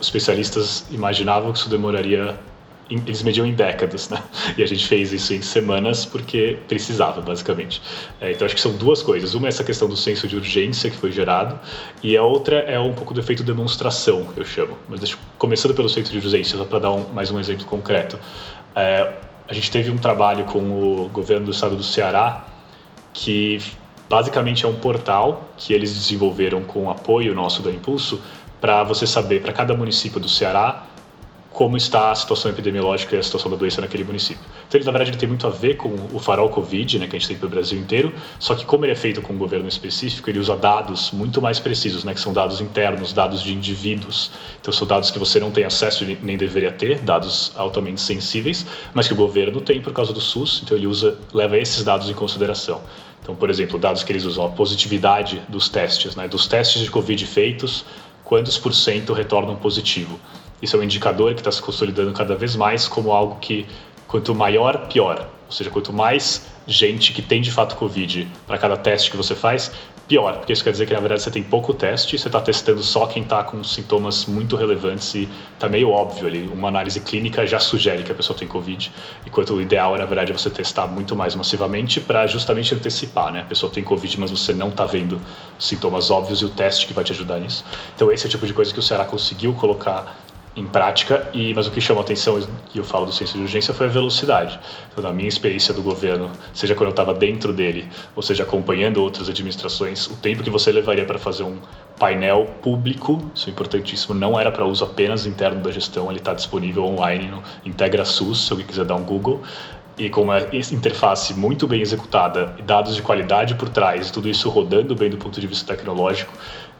[0.00, 2.38] especialistas imaginavam que isso demoraria
[2.88, 4.22] eles mediam em décadas, né?
[4.56, 7.82] E a gente fez isso em semanas porque precisava, basicamente.
[8.20, 9.34] É, então acho que são duas coisas.
[9.34, 11.58] Uma é essa questão do senso de urgência que foi gerado,
[12.02, 14.76] e a outra é um pouco do efeito demonstração, eu chamo.
[14.88, 18.18] Mas deixa, começando pelo senso de urgência, só para dar um, mais um exemplo concreto.
[18.74, 19.12] É,
[19.48, 22.46] a gente teve um trabalho com o governo do estado do Ceará
[23.12, 23.60] que
[24.08, 28.20] basicamente é um portal que eles desenvolveram com apoio nosso da Impulso
[28.60, 30.86] para você saber, para cada município do Ceará,
[31.56, 34.44] como está a situação epidemiológica e a situação da doença naquele município.
[34.68, 37.16] Então, ele, na verdade, ele tem muito a ver com o farol Covid, né, que
[37.16, 39.38] a gente tem para o Brasil inteiro, só que como ele é feito com um
[39.38, 43.54] governo específico, ele usa dados muito mais precisos, né, que são dados internos, dados de
[43.54, 44.32] indivíduos.
[44.60, 49.08] Então, são dados que você não tem acesso nem deveria ter, dados altamente sensíveis, mas
[49.08, 52.14] que o governo tem por causa do SUS, então ele usa, leva esses dados em
[52.14, 52.82] consideração.
[53.22, 56.90] Então, por exemplo, dados que eles usam, a positividade dos testes, né, dos testes de
[56.90, 57.86] Covid feitos,
[58.22, 60.20] quantos por cento retornam positivo.
[60.66, 63.64] Isso é um indicador que está se consolidando cada vez mais como algo que
[64.08, 65.28] quanto maior, pior.
[65.46, 69.32] Ou seja, quanto mais gente que tem de fato Covid para cada teste que você
[69.32, 69.70] faz,
[70.08, 72.82] pior, porque isso quer dizer que na verdade você tem pouco teste, você está testando
[72.82, 76.50] só quem está com sintomas muito relevantes e está meio óbvio ali.
[76.52, 78.90] Uma análise clínica já sugere que a pessoa tem Covid,
[79.24, 83.42] enquanto o ideal é, na verdade, você testar muito mais massivamente para justamente antecipar, né?
[83.42, 85.20] A pessoa tem Covid, mas você não está vendo
[85.60, 87.64] sintomas óbvios e o teste que vai te ajudar nisso.
[87.94, 91.52] Então, esse é o tipo de coisa que o Ceará conseguiu colocar em prática, e,
[91.52, 92.40] mas o que chamou a atenção,
[92.74, 94.58] e eu falo do senso de urgência, foi a velocidade.
[94.90, 99.02] Então, na minha experiência do governo, seja quando eu estava dentro dele, ou seja, acompanhando
[99.02, 101.58] outras administrações, o tempo que você levaria para fazer um
[101.98, 106.32] painel público, isso é importantíssimo, não era para uso apenas interno da gestão, ele está
[106.32, 109.42] disponível online no IntegraSUS, se alguém quiser dar um Google,
[109.98, 110.38] e com uma
[110.70, 115.40] interface muito bem executada, dados de qualidade por trás, tudo isso rodando bem do ponto
[115.40, 116.32] de vista tecnológico,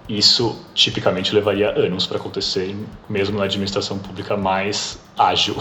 [0.08, 2.76] isso tipicamente levaria anos para acontecer,
[3.08, 5.56] mesmo na administração pública mais ágil.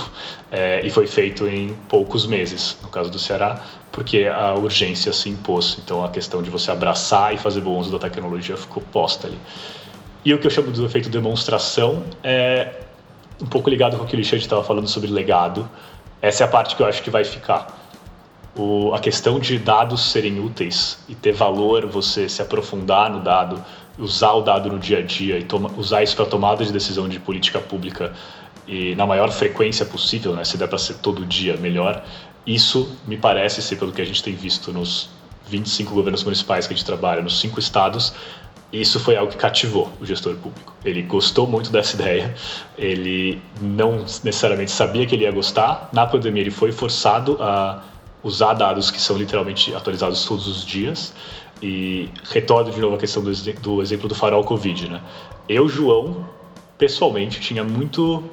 [0.52, 3.60] É, e foi feito em poucos meses, no caso do Ceará,
[3.92, 5.78] porque a urgência se impôs.
[5.84, 9.40] Então a questão de você abraçar e fazer bom uso da tecnologia ficou posta ali.
[10.24, 12.82] E o que eu chamo do efeito demonstração é
[13.42, 15.70] um pouco ligado com o que o Alexandre estava falando sobre legado.
[16.22, 17.68] Essa é a parte que eu acho que vai ficar.
[18.58, 23.64] o, a questão de dados serem úteis e ter valor, você se aprofundar no dado,
[23.98, 27.08] usar o dado no dia a dia e toma, usar isso para tomada de decisão
[27.08, 28.14] de política pública
[28.68, 30.44] e na maior frequência possível, né?
[30.44, 32.04] Se der para ser todo dia, melhor.
[32.46, 35.10] Isso me parece ser pelo que a gente tem visto nos
[35.48, 38.14] 25 governos municipais que a gente trabalha, nos cinco estados,
[38.72, 40.74] isso foi algo que cativou o gestor público.
[40.84, 42.36] Ele gostou muito dessa ideia,
[42.78, 45.90] ele não necessariamente sabia que ele ia gostar.
[45.94, 47.84] Na pandemia, ele foi forçado a
[48.24, 51.14] usar dados que são literalmente atualizados todos os dias.
[51.62, 54.90] E retorno de novo a questão do, do exemplo do farol Covid.
[54.90, 55.02] Né?
[55.48, 56.28] Eu, João,
[56.78, 58.24] pessoalmente, tinha muito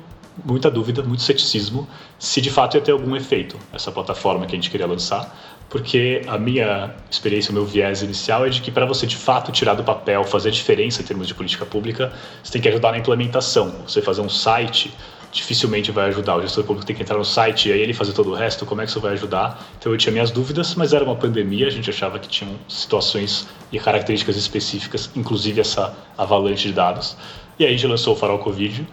[0.45, 1.87] muita dúvida, muito ceticismo
[2.19, 5.37] se de fato ia ter algum efeito essa plataforma que a gente queria lançar,
[5.69, 9.53] porque a minha experiência, o meu viés inicial é de que para você de fato
[9.53, 12.99] tirar do papel, fazer diferença em termos de política pública, você tem que ajudar na
[12.99, 13.75] implementação.
[13.87, 14.93] Você fazer um site
[15.33, 16.37] dificilmente vai ajudar.
[16.37, 18.67] O gestor público tem que entrar no site e aí ele fazer todo o resto,
[18.67, 19.67] como é que isso vai ajudar?
[19.79, 23.49] Então eu tinha minhas dúvidas, mas era uma pandemia, a gente achava que tinham situações
[23.73, 27.17] e características específicas, inclusive essa avalanche de dados.
[27.59, 28.87] E aí a gente lançou o Farol Covid,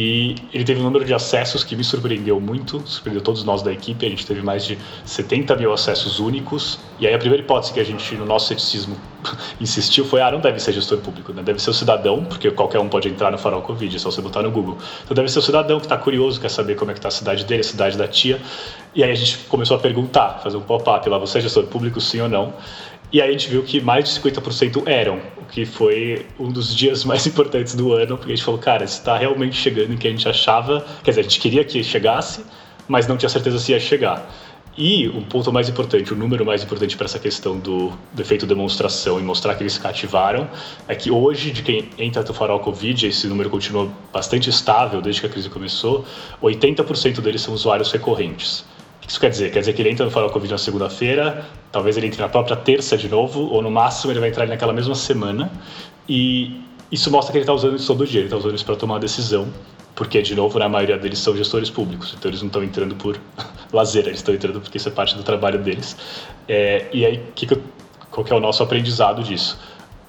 [0.00, 3.72] e ele teve um número de acessos que me surpreendeu muito, surpreendeu todos nós da
[3.72, 4.06] equipe.
[4.06, 6.78] A gente teve mais de 70 mil acessos únicos.
[7.00, 8.96] E aí a primeira hipótese que a gente, no nosso ceticismo,
[9.60, 11.42] insistiu foi: ah, não deve ser gestor público, né?
[11.42, 14.22] deve ser o cidadão, porque qualquer um pode entrar no farol Covid, é só você
[14.22, 14.78] botar no Google.
[15.02, 17.10] Então deve ser o cidadão que está curioso, quer saber como é que está a
[17.10, 18.40] cidade dele, a cidade da tia.
[18.94, 22.00] E aí a gente começou a perguntar, fazer um pop-up lá: você é gestor público,
[22.00, 22.54] sim ou não?
[23.10, 26.76] E aí a gente viu que mais de 50% eram, o que foi um dos
[26.76, 30.06] dias mais importantes do ano, porque a gente falou, cara, está realmente chegando em que
[30.06, 32.44] a gente achava, quer dizer, a gente queria que chegasse,
[32.86, 34.30] mas não tinha certeza se ia chegar.
[34.76, 38.46] E o ponto mais importante, o número mais importante para essa questão do, do, efeito
[38.46, 40.48] demonstração e mostrar que eles cativaram,
[40.86, 45.22] é que hoje, de quem entra no farol Covid, esse número continua bastante estável desde
[45.22, 46.04] que a crise começou,
[46.40, 48.64] 80% deles são usuários recorrentes
[49.08, 49.50] isso quer dizer?
[49.50, 52.54] Quer dizer que ele entra no Farol Covid na segunda-feira, talvez ele entre na própria
[52.54, 55.50] terça de novo, ou no máximo ele vai entrar naquela mesma semana.
[56.06, 56.60] E
[56.92, 58.94] isso mostra que ele está usando isso todo dia, ele está usando isso para tomar
[58.94, 59.48] uma decisão,
[59.94, 62.94] porque, de novo, né, a maioria deles são gestores públicos, então eles não estão entrando
[62.96, 63.18] por
[63.72, 65.96] lazer, eles estão entrando porque isso é parte do trabalho deles.
[66.46, 67.62] É, e aí, que que eu,
[68.10, 69.58] qual que é o nosso aprendizado disso?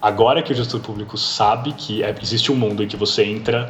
[0.02, 3.70] Agora que o gestor público sabe que é, existe um mundo em que você entra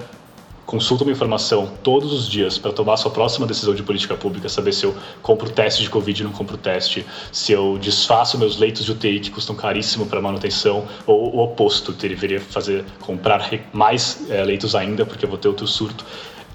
[0.70, 4.48] consulta uma informação todos os dias para tomar a sua próxima decisão de política pública,
[4.48, 8.60] saber se eu compro teste de Covid e não compro teste, se eu desfaço meus
[8.60, 13.50] leitos de UTI que custam caríssimo para manutenção, ou o oposto, que deveria fazer comprar
[13.74, 16.06] mais é, leitos ainda, porque eu vou ter outro surto.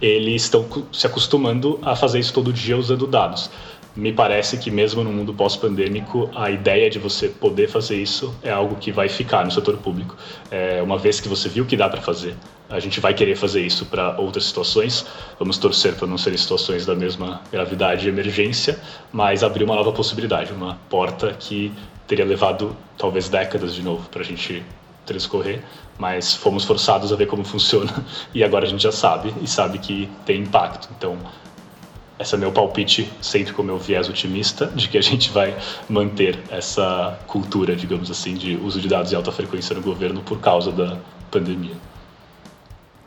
[0.01, 3.51] Eles estão se acostumando a fazer isso todo dia usando dados
[3.97, 8.51] me parece que mesmo no mundo pós-pandêmico a ideia de você poder fazer isso é
[8.51, 10.17] algo que vai ficar no setor público.
[10.51, 12.35] É, uma vez que você viu que dá para fazer,
[12.69, 15.07] a gente vai querer fazer isso para outras situações.
[15.39, 18.81] Vamos torcer para não serem situações da mesma gravidade e emergência,
[19.13, 21.73] mas abrir uma nova possibilidade, uma porta que
[22.07, 24.63] teria levado talvez décadas de novo para a gente
[25.07, 25.63] transcorrer,
[25.99, 27.93] mas fomos forçados a ver como funciona
[28.35, 30.89] e agora a gente já sabe e sabe que tem impacto.
[30.97, 31.17] Então
[32.19, 35.57] esse é meu palpite, sempre com meu viés otimista, de que a gente vai
[35.89, 40.41] manter essa cultura, digamos assim, de uso de dados de alta frequência no governo por
[40.41, 40.99] causa da
[41.31, 41.75] pandemia.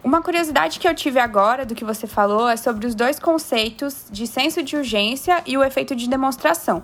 [0.04, 4.06] Uma curiosidade que eu tive agora do que você falou é sobre os dois conceitos
[4.12, 6.84] de senso de urgência e o efeito de demonstração.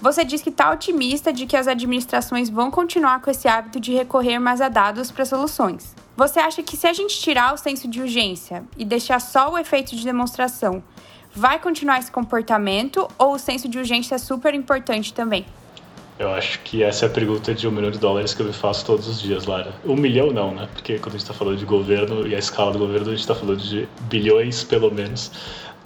[0.00, 3.92] Você diz que está otimista de que as administrações vão continuar com esse hábito de
[3.92, 5.94] recorrer mais a dados para soluções.
[6.16, 9.58] Você acha que se a gente tirar o senso de urgência e deixar só o
[9.58, 10.82] efeito de demonstração,
[11.36, 15.44] Vai continuar esse comportamento ou o senso de urgência é super importante também?
[16.18, 18.54] Eu acho que essa é a pergunta de um milhão de dólares que eu me
[18.54, 19.74] faço todos os dias, Lara.
[19.84, 20.66] Um milhão não, né?
[20.72, 23.20] Porque quando a gente está falando de governo e a escala do governo, a gente
[23.20, 25.30] está falando de bilhões, pelo menos.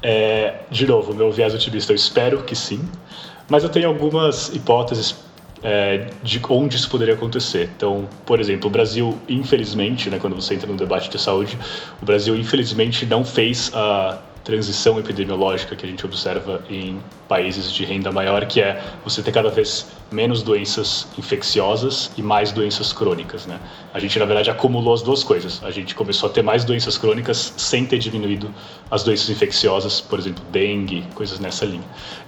[0.01, 2.89] É, de novo, meu viés otimista, eu espero que sim.
[3.49, 5.17] Mas eu tenho algumas hipóteses
[5.65, 7.69] é, de onde isso poderia acontecer.
[7.77, 11.59] Então, por exemplo, o Brasil, infelizmente, né, quando você entra no debate de saúde,
[12.01, 17.85] o Brasil, infelizmente, não fez a transição epidemiológica que a gente observa em países de
[17.85, 23.47] renda maior, que é você ter cada vez menos doenças infecciosas e mais doenças crônicas,
[23.47, 23.61] né?
[23.95, 25.63] A gente na verdade acumulou as duas coisas.
[25.63, 28.53] A gente começou a ter mais doenças crônicas sem ter diminuído
[28.91, 31.85] as doenças infecciosas, por exemplo, dengue, coisas nessa linha.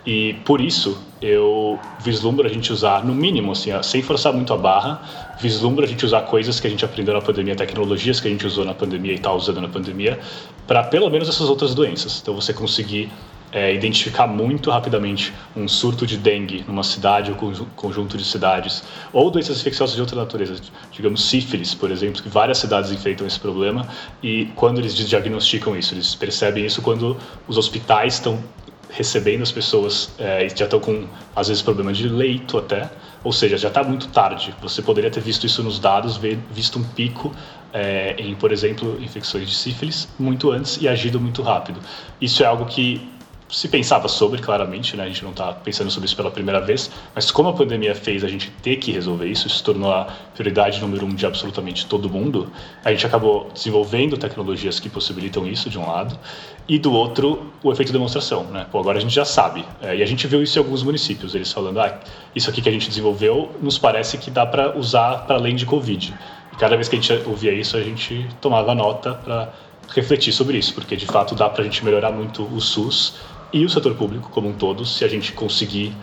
[0.07, 4.57] E por isso eu vislumbro a gente usar no mínimo assim, sem forçar muito a
[4.57, 8.31] barra, vislumbro a gente usar coisas que a gente aprendeu na pandemia, tecnologias que a
[8.31, 10.21] gente usou na pandemia e está usando na pandemia,
[10.67, 12.21] para pelo menos essas outras doenças.
[12.23, 13.11] Então você conseguir
[13.51, 17.37] é, identificar muito rapidamente um surto de dengue numa cidade ou
[17.75, 20.55] conjunto de cidades, ou doenças infecciosas de outra natureza,
[20.93, 23.87] digamos sífilis, por exemplo, que várias cidades enfrentam esse problema,
[24.23, 27.17] e quando eles diagnosticam isso, eles percebem isso quando
[27.49, 28.43] os hospitais estão
[28.89, 32.91] recebendo as pessoas é, já estão com, às vezes, problema de leito até,
[33.25, 34.55] ou seja, já está muito tarde.
[34.61, 37.33] Você poderia ter visto isso nos dados, ver, visto um pico
[37.73, 41.81] é, em, por exemplo, infecções de sífilis muito antes e agido muito rápido.
[42.21, 43.11] Isso é algo que
[43.53, 45.05] se pensava sobre, claramente, né?
[45.05, 48.25] a gente não está pensando sobre isso pela primeira vez, mas como a pandemia fez
[48.25, 52.09] a gente ter que resolver isso, se tornou a prioridade número um de absolutamente todo
[52.09, 52.51] mundo,
[52.83, 56.19] a gente acabou desenvolvendo tecnologias que possibilitam isso, de um lado,
[56.67, 58.45] e do outro, o efeito demonstração.
[58.45, 58.67] Né?
[58.73, 61.35] Pô, agora a gente já sabe, é, e a gente viu isso em alguns municípios,
[61.35, 62.01] eles falando, ah,
[62.35, 65.67] isso aqui que a gente desenvolveu nos parece que dá para usar para além de
[65.67, 66.15] Covid.
[66.55, 69.53] E cada vez que a gente ouvia isso, a gente tomava nota para
[69.95, 73.15] refletir sobre isso, porque de fato dá para a gente melhorar muito o SUS
[73.53, 75.95] e o setor público como um todo, se a gente conseguir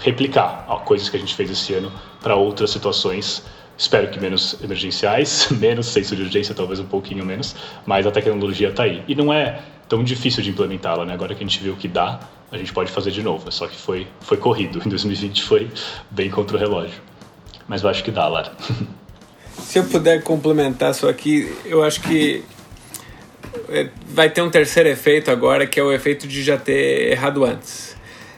[0.00, 3.44] replicar coisas que a gente fez esse ano para outras situações.
[3.76, 7.54] Espero que menos emergenciais, menos senso de urgência, talvez um pouquinho menos,
[7.86, 9.02] mas a tecnologia está aí.
[9.06, 11.14] E não é tão difícil de implementá-la, né?
[11.14, 13.50] Agora que a gente viu que dá, a gente pode fazer de novo.
[13.50, 14.80] Só que foi, foi corrido.
[14.84, 15.70] Em 2020 foi
[16.10, 17.00] bem contra o relógio.
[17.66, 18.52] Mas eu acho que dá, Lara.
[19.58, 22.59] Se eu puder complementar só aqui, eu acho que é,
[24.08, 27.96] vai ter um terceiro efeito agora, que é o efeito de já ter errado antes.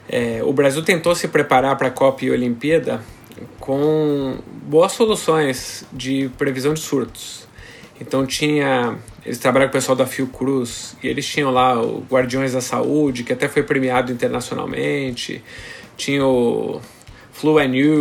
[0.09, 3.01] É, o Brasil tentou se preparar para a Copa e Olimpíada
[3.59, 7.47] com boas soluções de previsão de surtos.
[8.01, 8.99] Então tinha.
[9.25, 13.23] Eles trabalham com o pessoal da Fiocruz e eles tinham lá o Guardiões da Saúde,
[13.23, 15.43] que até foi premiado internacionalmente.
[15.97, 16.81] Tinha o
[17.33, 17.55] Flu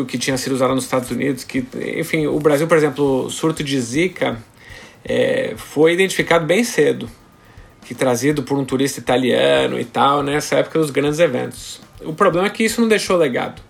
[0.08, 1.44] que tinha sido usado nos Estados Unidos.
[1.44, 1.64] que
[1.96, 4.40] Enfim, o Brasil, por exemplo, surto de Zika
[5.04, 7.10] é, foi identificado bem cedo,
[7.86, 11.82] que trazido por um turista italiano e tal, nessa época dos grandes eventos.
[12.02, 13.62] O problema é que isso não deixou legado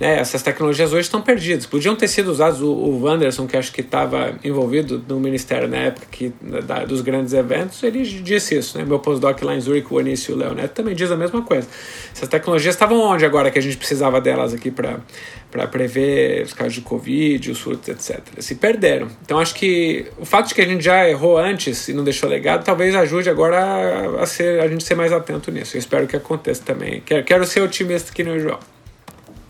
[0.00, 1.66] né, essas tecnologias hoje estão perdidas.
[1.66, 2.62] Podiam ter sido usados.
[2.62, 6.32] O, o Wanderson, que acho que estava envolvido no ministério na época que,
[6.66, 8.78] da, dos grandes eventos, ele disse isso.
[8.78, 8.84] Né?
[8.84, 11.68] Meu postdoc lá em Zurich, o Anísio Léo Neto, também diz a mesma coisa.
[12.14, 16.72] Essas tecnologias estavam onde agora que a gente precisava delas aqui para prever os casos
[16.72, 18.22] de Covid, os surtos, etc.
[18.38, 19.08] Se perderam.
[19.22, 22.26] Então acho que o fato de que a gente já errou antes e não deixou
[22.26, 25.76] legado, talvez ajude agora a, a, ser, a gente ser mais atento nisso.
[25.76, 27.02] Eu espero que aconteça também.
[27.04, 28.58] Quero, quero ser otimista aqui no João.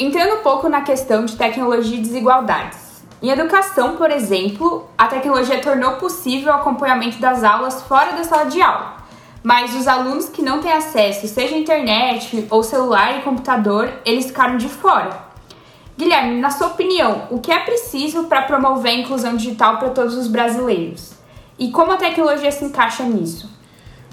[0.03, 3.05] Entrando um pouco na questão de tecnologia e desigualdades.
[3.21, 8.47] Em educação, por exemplo, a tecnologia tornou possível o acompanhamento das aulas fora da sala
[8.47, 8.97] de aula.
[9.43, 14.57] Mas os alunos que não têm acesso, seja internet ou celular e computador, eles ficaram
[14.57, 15.23] de fora.
[15.99, 20.17] Guilherme, na sua opinião, o que é preciso para promover a inclusão digital para todos
[20.17, 21.13] os brasileiros?
[21.59, 23.51] E como a tecnologia se encaixa nisso?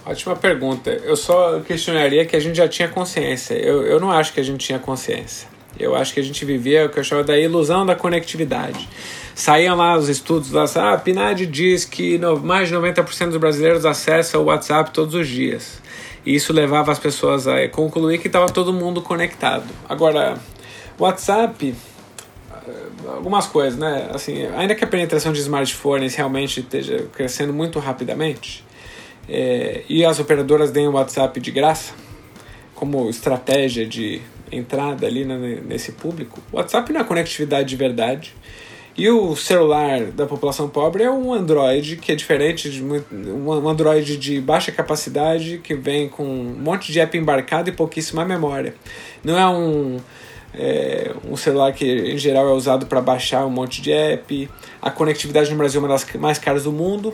[0.05, 0.89] Ótima pergunta.
[0.89, 3.53] Eu só questionaria que a gente já tinha consciência.
[3.53, 5.55] Eu, eu não acho que a gente tinha consciência.
[5.79, 8.87] Eu acho que a gente vivia o que eu chamo da ilusão da conectividade.
[9.35, 13.37] Saíam lá os estudos lá, ah, a PNAD diz que no, mais de 90% dos
[13.37, 15.79] brasileiros acessam o WhatsApp todos os dias.
[16.25, 19.65] E isso levava as pessoas a concluir que estava todo mundo conectado.
[19.87, 20.37] Agora,
[20.99, 21.75] WhatsApp,
[22.51, 22.71] eh,
[23.07, 24.09] algumas coisas, né?
[24.11, 28.65] Assim, ainda que a penetração de smartphones realmente esteja crescendo muito rapidamente,
[29.29, 31.93] é, e as operadoras deem o WhatsApp de graça,
[32.73, 38.33] como estratégia de entrada ali nesse público, o WhatsApp não é conectividade de verdade.
[38.97, 44.17] E o celular da população pobre é um Android que é diferente de um Android
[44.17, 48.73] de baixa capacidade que vem com um monte de app embarcado e pouquíssima memória.
[49.23, 49.97] Não é um
[50.51, 54.49] é, um celular que em geral é usado para baixar um monte de app.
[54.81, 57.13] A conectividade no Brasil é uma das mais caras do mundo.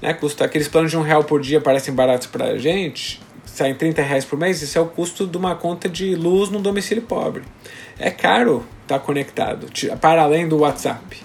[0.00, 0.14] Né?
[0.14, 3.20] Custa aqueles planos de um real por dia parecem baratos para a gente
[3.60, 6.60] saem 30 reais por mês, isso é o custo de uma conta de luz no
[6.60, 7.42] domicílio pobre.
[7.98, 9.66] É caro estar tá conectado,
[10.00, 11.18] para além do WhatsApp.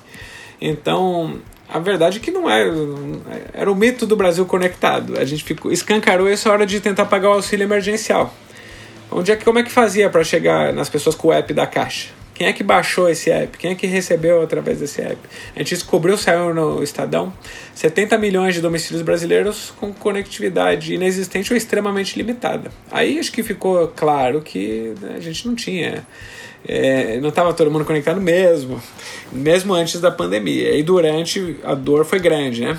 [0.59, 2.69] Então, a verdade é que não é.
[3.53, 5.17] Era o mito do Brasil conectado.
[5.17, 8.33] A gente ficou, escancarou essa hora de tentar pagar o auxílio emergencial.
[9.09, 11.65] Onde é que, como é que fazia para chegar nas pessoas com o app da
[11.65, 12.09] Caixa?
[12.35, 13.57] Quem é que baixou esse app?
[13.57, 15.17] Quem é que recebeu através desse app?
[15.55, 17.33] A gente descobriu, saiu no Estadão,
[17.73, 22.69] 70 milhões de domicílios brasileiros com conectividade inexistente ou extremamente limitada.
[22.91, 26.05] Aí acho que ficou claro que né, a gente não tinha.
[26.67, 28.81] É, não estava todo mundo conectado mesmo,
[29.31, 30.75] mesmo antes da pandemia.
[30.75, 32.77] E durante a dor foi grande, né?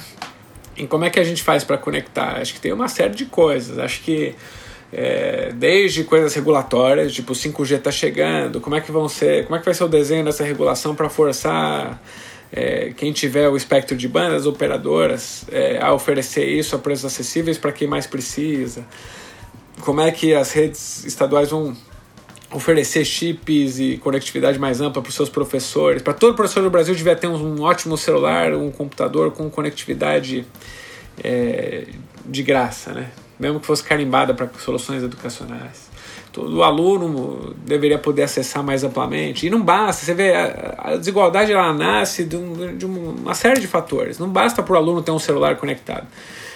[0.76, 2.36] E como é que a gente faz para conectar?
[2.38, 3.78] Acho que tem uma série de coisas.
[3.78, 4.34] Acho que
[4.92, 9.56] é, desde coisas regulatórias, tipo o 5G está chegando, como é que vão ser, como
[9.56, 12.00] é que vai ser o desenho dessa regulação para forçar
[12.52, 17.58] é, quem tiver o espectro de bandas operadoras é, a oferecer isso a preços acessíveis
[17.58, 18.86] para quem mais precisa,
[19.80, 21.76] como é que as redes estaduais vão
[22.52, 26.94] oferecer chips e conectividade mais ampla para os seus professores, para todo professor do Brasil
[26.94, 30.46] devia ter um, um ótimo celular, um computador com conectividade
[31.22, 31.86] é,
[32.24, 33.10] de graça, né?
[33.38, 35.90] Mesmo que fosse carimbada para soluções educacionais.
[36.32, 39.46] Todo aluno deveria poder acessar mais amplamente.
[39.46, 43.66] E não basta, você vê, a, desigualdade ela nasce de, um, de uma série de
[43.66, 44.18] fatores.
[44.18, 46.06] Não basta para o aluno ter um celular conectado.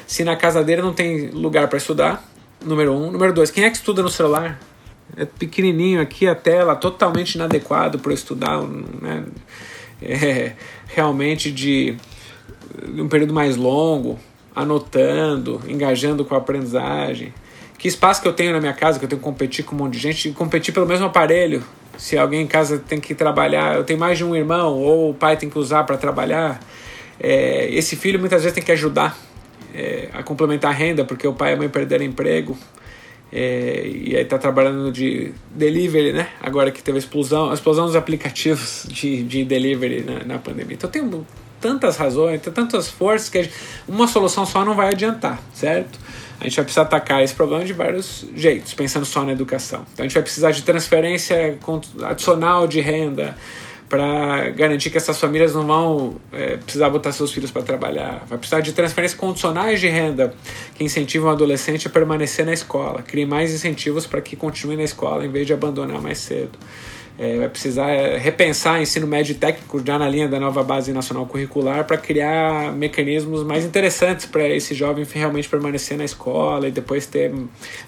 [0.07, 2.23] Se na casa dele não tem lugar para estudar,
[2.63, 3.11] número um.
[3.11, 4.61] Número dois, quem é que estuda no celular?
[5.17, 9.25] É pequenininho aqui a tela, totalmente inadequado para estudar, né?
[10.03, 10.53] É,
[10.89, 11.97] realmente de,
[12.93, 14.19] de um período mais longo,
[14.61, 17.33] anotando, engajando com a aprendizagem.
[17.79, 19.79] Que espaço que eu tenho na minha casa, que eu tenho que competir com um
[19.79, 21.63] monte de gente, competir pelo mesmo aparelho.
[21.97, 25.15] Se alguém em casa tem que trabalhar, eu tenho mais de um irmão, ou o
[25.15, 26.61] pai tem que usar para trabalhar.
[27.19, 29.17] É, esse filho muitas vezes tem que ajudar
[29.75, 32.57] é, a complementar a renda, porque o pai e a mãe perderam emprego.
[33.33, 36.29] É, e aí está trabalhando de delivery, né?
[36.41, 40.75] Agora que teve a explosão, a explosão dos aplicativos de, de delivery na, na pandemia.
[40.75, 41.03] Então tem
[41.61, 43.51] tantas razões, tem tantas forças que
[43.87, 45.99] uma solução só não vai adiantar, certo?
[46.41, 49.85] A gente vai precisar atacar esse problema de vários jeitos, pensando só na educação.
[49.93, 51.59] Então a gente vai precisar de transferência
[52.03, 53.37] adicional de renda,
[53.91, 58.25] para garantir que essas famílias não vão é, precisar botar seus filhos para trabalhar.
[58.29, 60.33] Vai precisar de transferências condicionais de renda
[60.77, 63.03] que incentivam o adolescente a permanecer na escola.
[63.03, 66.57] Criem mais incentivos para que continue na escola em vez de abandonar mais cedo.
[67.23, 71.27] É, vai precisar é, repensar ensino médio técnico já na linha da nova base nacional
[71.27, 77.05] curricular para criar mecanismos mais interessantes para esse jovem realmente permanecer na escola e depois
[77.05, 77.31] ter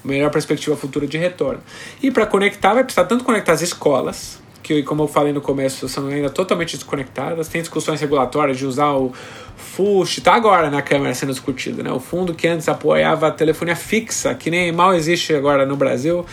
[0.05, 1.63] melhor perspectiva futura de retorno.
[2.03, 5.89] E para conectar, vai precisar tanto conectar as escolas, que, como eu falei no começo,
[5.89, 7.49] são ainda totalmente desconectadas.
[7.49, 9.13] Tem discussões regulatórias de usar o
[9.57, 11.91] FUSH, está agora na Câmara sendo discutido, né?
[11.91, 16.25] O fundo que antes apoiava a telefonia fixa, que nem mal existe agora no Brasil,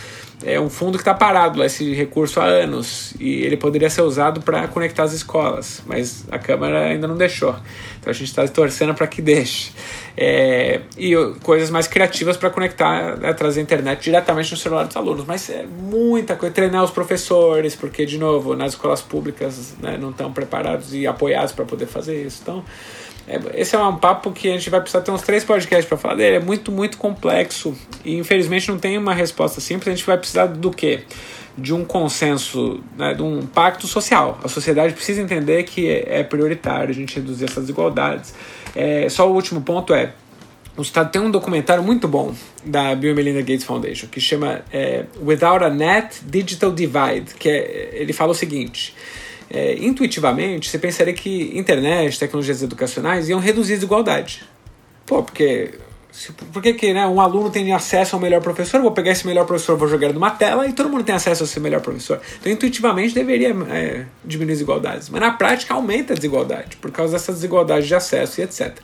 [0.42, 4.02] é um fundo que está parado lá, esse recurso há anos, e ele poderia ser
[4.02, 7.54] usado para conectar as escolas, mas a Câmara ainda não deixou.
[8.00, 9.72] Então a gente está torcendo para que deixe.
[10.16, 14.96] É, e coisas mais criativas para conectar, né, trazer a internet diretamente no celular dos
[14.96, 15.24] alunos.
[15.26, 16.54] Mas é muita coisa.
[16.54, 21.52] Treinar os professores, porque, de novo, nas escolas públicas né, não estão preparados e apoiados
[21.52, 22.40] para poder fazer isso.
[22.42, 22.64] Então,
[23.26, 25.96] é, esse é um papo que a gente vai precisar ter uns três podcasts para
[25.96, 26.36] falar dele.
[26.36, 29.88] É muito, muito complexo e infelizmente não tem uma resposta simples.
[29.88, 31.04] A gente vai precisar do quê?
[31.56, 34.38] De um consenso, né, de um pacto social.
[34.42, 38.34] A sociedade precisa entender que é, é prioritário a gente reduzir essas desigualdades.
[38.74, 40.12] É, só o último ponto é
[40.76, 45.04] o Estado tem um documentário muito bom da Bill Melinda Gates Foundation que chama é,
[45.22, 48.94] Without a Net Digital Divide, que é, ele fala o seguinte:
[49.50, 54.44] é, intuitivamente, você pensaria que internet, tecnologias educacionais iam reduzir a desigualdade.
[55.04, 55.74] Pô, porque
[56.52, 58.80] por que, que né, um aluno tem acesso ao melhor professor?
[58.80, 61.46] Vou pegar esse melhor professor, vou jogar numa tela e todo mundo tem acesso a
[61.46, 62.20] esse melhor professor.
[62.40, 65.08] Então, intuitivamente, deveria é, diminuir as desigualdades.
[65.08, 68.76] Mas na prática, aumenta a desigualdade por causa dessas desigualdades de acesso e etc.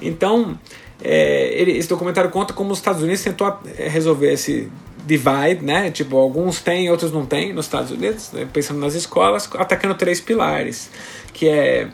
[0.00, 0.58] Então,
[1.02, 4.70] é, ele, esse documentário conta como os Estados Unidos tentou é, resolver esse
[5.08, 5.90] divide, né?
[5.90, 8.46] Tipo, alguns têm, outros não têm nos Estados Unidos, né?
[8.52, 10.90] pensando nas escolas, atacando três pilares,
[11.32, 11.88] que é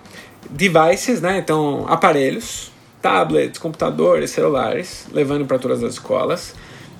[0.50, 1.38] devices, né?
[1.38, 6.54] Então, aparelhos, tablets, computadores, celulares, levando para todas as escolas.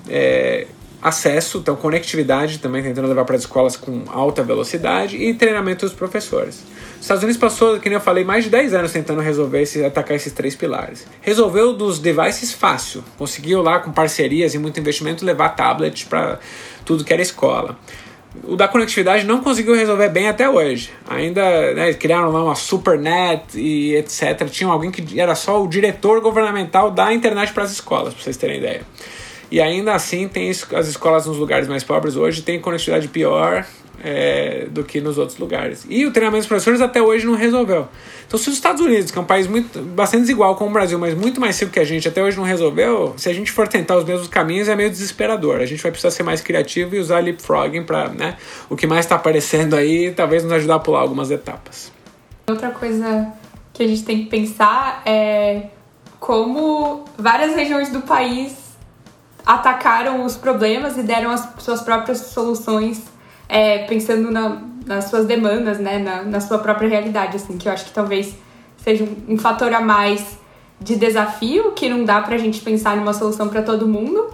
[0.07, 0.65] É,
[1.01, 5.95] acesso, então conectividade também tentando levar para as escolas com alta velocidade e treinamento dos
[5.95, 6.63] professores.
[6.95, 10.15] Os Estados Unidos passou, nem eu falei, mais de 10 anos tentando resolver esse, atacar
[10.15, 11.05] esses três pilares.
[11.21, 16.39] Resolveu dos devices fácil, conseguiu lá com parcerias e muito investimento levar tablets para
[16.83, 17.77] tudo que era escola.
[18.43, 20.91] O da conectividade não conseguiu resolver bem até hoje.
[21.07, 24.49] Ainda né, criaram lá uma supernet e etc.
[24.49, 28.35] Tinha alguém que era só o diretor governamental da internet para as escolas, para vocês
[28.35, 28.81] terem ideia.
[29.51, 33.65] E ainda assim, tem as escolas nos lugares mais pobres hoje têm conectividade pior
[34.03, 35.85] é, do que nos outros lugares.
[35.89, 37.87] E o treinamento dos professores até hoje não resolveu.
[38.27, 40.97] Então, se os Estados Unidos, que é um país muito, bastante desigual com o Brasil,
[40.99, 43.67] mas muito mais rico que a gente, até hoje não resolveu, se a gente for
[43.67, 45.59] tentar os mesmos caminhos, é meio desesperador.
[45.59, 48.37] A gente vai precisar ser mais criativo e usar leapfrogging para né,
[48.69, 51.91] o que mais está aparecendo aí, talvez nos ajudar a pular algumas etapas.
[52.47, 53.33] Outra coisa
[53.73, 55.67] que a gente tem que pensar é
[56.19, 58.64] como várias regiões do país
[59.45, 63.03] atacaram os problemas e deram as suas próprias soluções,
[63.47, 67.73] é, pensando na, nas suas demandas, né, na, na sua própria realidade, assim, que eu
[67.73, 68.35] acho que talvez
[68.77, 70.37] seja um, um fator a mais
[70.79, 74.27] de desafio, que não dá pra gente pensar numa solução para todo mundo,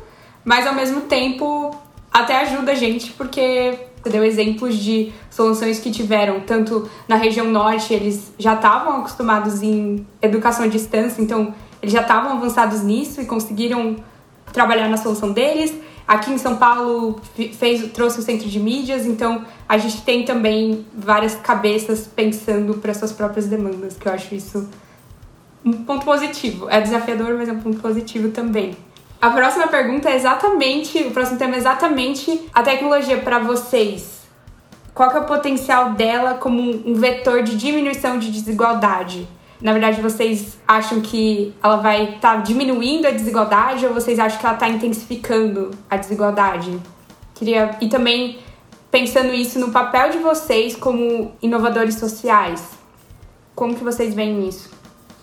[0.43, 1.75] mas ao mesmo tempo
[2.11, 7.45] até ajuda a gente, porque você deu exemplos de soluções que tiveram, tanto na região
[7.45, 13.21] norte, eles já estavam acostumados em educação à distância, então eles já estavam avançados nisso
[13.21, 13.97] e conseguiram
[14.51, 15.73] trabalhar na solução deles.
[16.07, 17.21] Aqui em São Paulo
[17.53, 22.93] fez, trouxe o centro de mídias, então a gente tem também várias cabeças pensando para
[22.93, 24.67] suas próprias demandas, que eu acho isso
[25.63, 26.69] um ponto positivo.
[26.69, 28.75] É desafiador, mas é um ponto positivo também.
[29.21, 34.21] A próxima pergunta é exatamente, o próximo tema é exatamente a tecnologia para vocês.
[34.93, 39.27] Qual é o potencial dela como um vetor de diminuição de desigualdade?
[39.61, 44.39] Na verdade, vocês acham que ela vai estar tá diminuindo a desigualdade ou vocês acham
[44.39, 46.79] que ela está intensificando a desigualdade?
[47.35, 48.39] Queria e também
[48.89, 52.71] pensando isso no papel de vocês como inovadores sociais.
[53.53, 54.69] Como que vocês veem isso?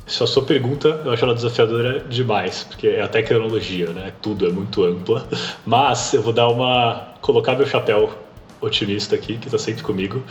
[0.07, 4.13] Essa sua pergunta, eu acho ela desafiadora demais, porque é a tecnologia, né?
[4.23, 5.29] Tudo é muito ampla.
[5.67, 7.09] Mas eu vou dar uma.
[7.21, 8.11] colocar meu chapéu
[8.61, 10.23] otimista aqui, que está sempre comigo,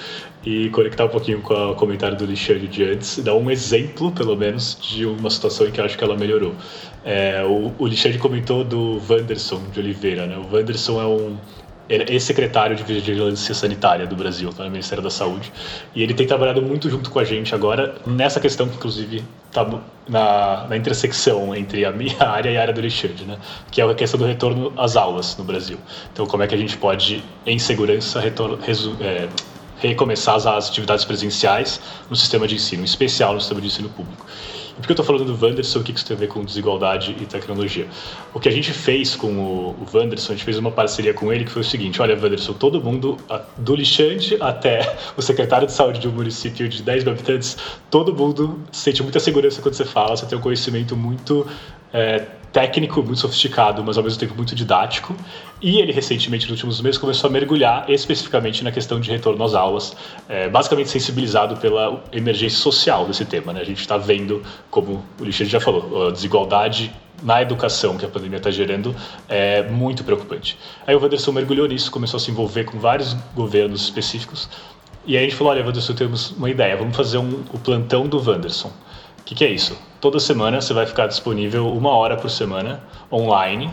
[0.45, 4.11] e conectar um pouquinho com o comentário do Alexandre de antes, e dar um exemplo,
[4.11, 6.53] pelo menos, de uma situação em que eu acho que ela melhorou.
[7.03, 10.37] É, o, o Alexandre comentou do Wanderson de Oliveira, né?
[10.37, 11.37] O Wanderson é um
[11.89, 15.51] ele é ex-secretário de Vigilância Sanitária do Brasil, tá, Ministério da Saúde.
[15.95, 19.65] E ele tem trabalhado muito junto com a gente agora nessa questão que, inclusive, está
[20.07, 23.37] na, na, intersecção entre a minha área e a área do Alexandre, né?
[23.71, 25.77] que é a questão do retorno às aulas no Brasil.
[26.11, 29.27] Então, como é que a gente pode, em segurança, é,
[29.79, 31.79] recomeçar as, as atividades presenciais
[32.09, 34.25] no sistema de ensino, em especial no sistema de ensino público.
[34.77, 35.79] Por que eu estou falando do Wanderson?
[35.79, 37.87] O que isso tem a ver com desigualdade e tecnologia?
[38.33, 41.33] O que a gente fez com o, o Wanderson, a gente fez uma parceria com
[41.33, 43.17] ele que foi o seguinte: olha, Wanderson, todo mundo,
[43.57, 47.57] do Lixante até o secretário de saúde de um município de 10 mil habitantes,
[47.89, 51.47] todo mundo sente muita segurança quando você fala, você tem um conhecimento muito
[51.93, 55.15] é, técnico, muito sofisticado, mas ao mesmo tempo muito didático.
[55.61, 59.53] E ele recentemente, nos últimos meses, começou a mergulhar especificamente na questão de retorno às
[59.53, 59.95] aulas,
[60.27, 63.53] é, basicamente sensibilizado pela emergência social desse tema.
[63.53, 63.61] Né?
[63.61, 68.07] A gente está vendo, como o Lixeiro já falou, a desigualdade na educação que a
[68.07, 68.95] pandemia está gerando
[69.27, 70.57] é muito preocupante.
[70.85, 74.49] Aí o Wanderson mergulhou nisso, começou a se envolver com vários governos específicos.
[75.05, 78.07] E aí a gente falou: olha, Wanderson, temos uma ideia, vamos fazer um, o plantão
[78.07, 78.71] do Wanderson.
[79.27, 79.77] Que, que é isso?
[79.99, 83.69] Toda semana você vai ficar disponível uma hora por semana online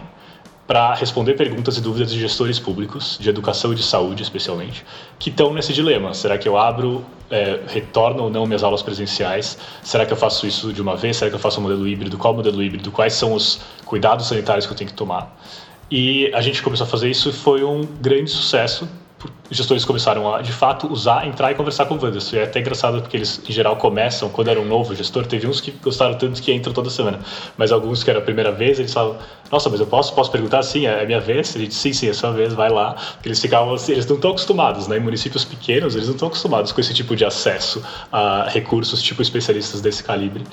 [0.66, 4.84] para responder perguntas e dúvidas de gestores públicos, de educação e de saúde especialmente,
[5.16, 6.12] que estão nesse dilema.
[6.12, 9.57] Será que eu abro, é, retorno ou não minhas aulas presenciais?
[9.80, 11.18] Será que eu faço isso de uma vez?
[11.18, 12.18] Será que eu faço um modelo híbrido?
[12.18, 12.90] Qual modelo híbrido?
[12.90, 15.40] Quais são os cuidados sanitários que eu tenho que tomar?
[15.88, 18.88] E a gente começou a fazer isso e foi um grande sucesso
[19.51, 22.37] os gestores começaram a, de fato, usar, entrar e conversar com o Wanderson.
[22.37, 25.47] E é até engraçado porque eles, em geral, começam, quando era um novo gestor, teve
[25.47, 27.20] uns que gostaram tanto que entram toda semana.
[27.57, 29.18] Mas alguns que era a primeira vez, eles falavam,
[29.51, 30.62] nossa, mas eu posso, posso perguntar?
[30.62, 31.55] Sim, é, é minha vez?
[31.55, 32.95] Ele disse, sim, sim, é sua vez, vai lá.
[32.95, 34.97] Porque eles ficavam assim, eles não estão acostumados, né?
[34.97, 39.20] Em municípios pequenos, eles não estão acostumados com esse tipo de acesso a recursos, tipo
[39.20, 40.45] especialistas desse calibre.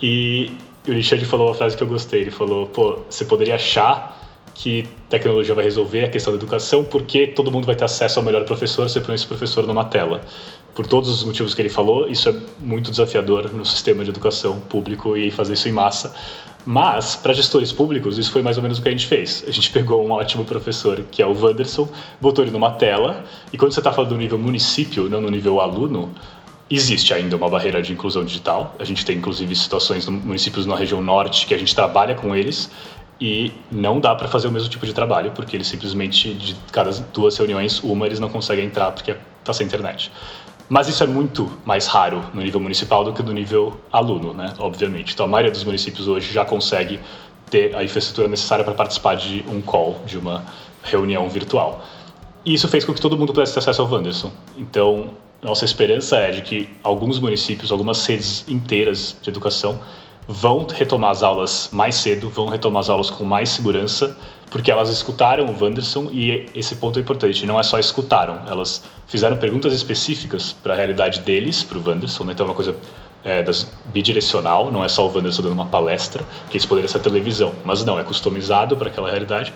[0.00, 0.56] E
[0.86, 4.25] o Richard falou uma frase que eu gostei, ele falou, pô, você poderia achar
[4.58, 8.24] que tecnologia vai resolver a questão da educação, porque todo mundo vai ter acesso ao
[8.24, 10.22] melhor professor, você põe esse professor numa tela.
[10.74, 14.60] Por todos os motivos que ele falou, isso é muito desafiador no sistema de educação
[14.60, 16.14] público e fazer isso em massa.
[16.64, 19.44] Mas, para gestores públicos, isso foi mais ou menos o que a gente fez.
[19.46, 21.88] A gente pegou um ótimo professor, que é o Wanderson,
[22.20, 25.60] botou ele numa tela, e quando você está falando do nível município, não no nível
[25.60, 26.12] aluno,
[26.68, 28.74] Existe ainda uma barreira de inclusão digital.
[28.80, 32.34] A gente tem, inclusive, situações no municípios na região norte que a gente trabalha com
[32.34, 32.68] eles
[33.20, 36.90] e não dá para fazer o mesmo tipo de trabalho, porque eles simplesmente, de cada
[37.12, 40.12] duas reuniões, uma eles não conseguem entrar porque está sem internet.
[40.68, 44.52] Mas isso é muito mais raro no nível municipal do que no nível aluno, né?
[44.58, 45.14] obviamente.
[45.14, 47.00] Então a maioria dos municípios hoje já consegue
[47.48, 50.44] ter a infraestrutura necessária para participar de um call, de uma
[50.82, 51.84] reunião virtual.
[52.44, 54.32] E isso fez com que todo mundo pudesse ter acesso ao Wanderson.
[54.56, 55.10] Então,
[55.40, 59.78] nossa esperança é de que alguns municípios, algumas redes inteiras de educação
[60.28, 64.16] vão retomar as aulas mais cedo, vão retomar as aulas com mais segurança,
[64.50, 68.82] porque elas escutaram o Wanderson e esse ponto é importante, não é só escutaram, elas
[69.06, 72.32] fizeram perguntas específicas para a realidade deles, para o Wanderson, né?
[72.32, 72.76] então é uma coisa
[73.24, 77.00] é, das, bidirecional, não é só o Wanderson dando uma palestra, que isso poderia ser
[77.00, 79.52] televisão, mas não, é customizado para aquela realidade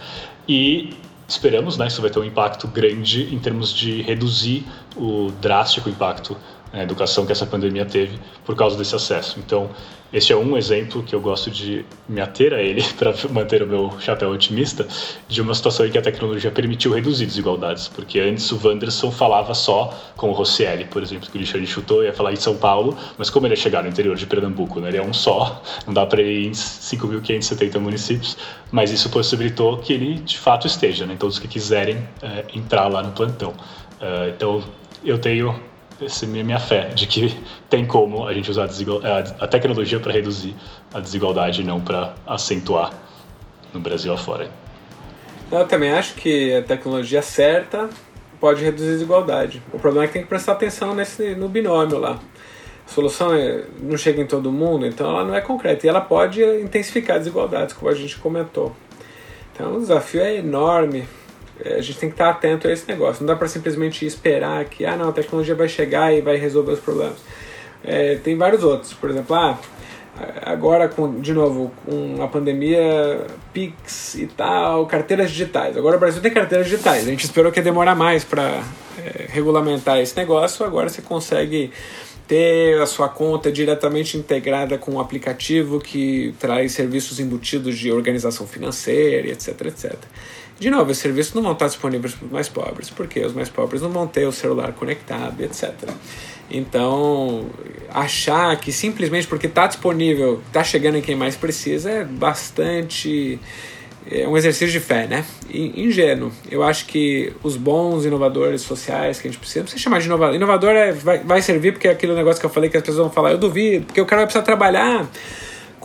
[0.48, 0.94] e
[1.26, 4.66] esperamos, né, isso vai ter um impacto grande em termos de reduzir
[4.96, 6.36] o drástico impacto
[6.72, 9.38] na educação que essa pandemia teve por causa desse acesso.
[9.38, 9.70] Então,
[10.12, 13.66] este é um exemplo que eu gosto de me ater a ele para manter o
[13.66, 14.86] meu chapéu otimista
[15.28, 19.54] de uma situação em que a tecnologia permitiu reduzir desigualdades, porque antes o Wanderson falava
[19.54, 22.96] só com o Rosselli, por exemplo, que o Richard chutou, ia falar em São Paulo,
[23.16, 25.94] mas como ele ia chegar no interior de Pernambuco, né, ele é um só, não
[25.94, 28.36] dá para ir em 5.570 municípios,
[28.72, 33.02] mas isso possibilitou que ele de fato esteja, né, todos que quiserem é, entrar lá
[33.02, 33.50] no plantão.
[34.00, 34.62] Uh, então,
[35.04, 35.54] eu tenho
[36.04, 37.36] essa é a minha fé de que
[37.68, 40.54] tem como a gente usar a, a tecnologia para reduzir
[40.92, 42.92] a desigualdade e não para acentuar
[43.72, 44.50] no Brasil afora.
[45.50, 47.88] Eu também acho que a tecnologia certa
[48.40, 49.62] pode reduzir a desigualdade.
[49.72, 52.18] O problema é que tem que prestar atenção nesse, no binômio lá.
[52.86, 55.86] A solução é, não chega em todo mundo, então ela não é concreta.
[55.86, 58.74] E ela pode intensificar desigualdades, como a gente comentou.
[59.52, 61.04] Então o desafio é enorme.
[61.64, 63.22] É, a gente tem que estar atento a esse negócio.
[63.22, 66.72] Não dá para simplesmente esperar que ah, não, a tecnologia vai chegar e vai resolver
[66.72, 67.18] os problemas.
[67.84, 68.92] É, tem vários outros.
[68.92, 69.58] Por exemplo, ah,
[70.42, 75.76] agora com, de novo, com a pandemia, Pix e tal, carteiras digitais.
[75.76, 77.06] Agora o Brasil tem carteiras digitais.
[77.06, 78.62] A gente esperou que ia demorar mais para
[78.98, 80.64] é, regulamentar esse negócio.
[80.64, 81.70] Agora você consegue
[82.30, 88.46] ter a sua conta diretamente integrada com um aplicativo que traz serviços embutidos de organização
[88.46, 89.94] financeira, etc, etc.
[90.60, 93.48] De novo, esses serviços não vão estar disponíveis para os mais pobres, porque os mais
[93.48, 95.72] pobres não vão ter o celular conectado, etc.
[96.50, 97.46] Então,
[97.88, 103.40] achar que simplesmente porque está disponível, está chegando em quem mais precisa, é bastante
[104.10, 105.24] é um exercício de fé, né?
[105.52, 106.32] Ingênuo.
[106.50, 110.06] Eu acho que os bons inovadores sociais que a gente precisa, não precisa chamar de
[110.06, 110.34] inovador.
[110.34, 112.98] Inovador é, vai, vai servir porque é aquele negócio que eu falei que as pessoas
[112.98, 115.08] vão falar, eu duvido, porque o cara vai precisar trabalhar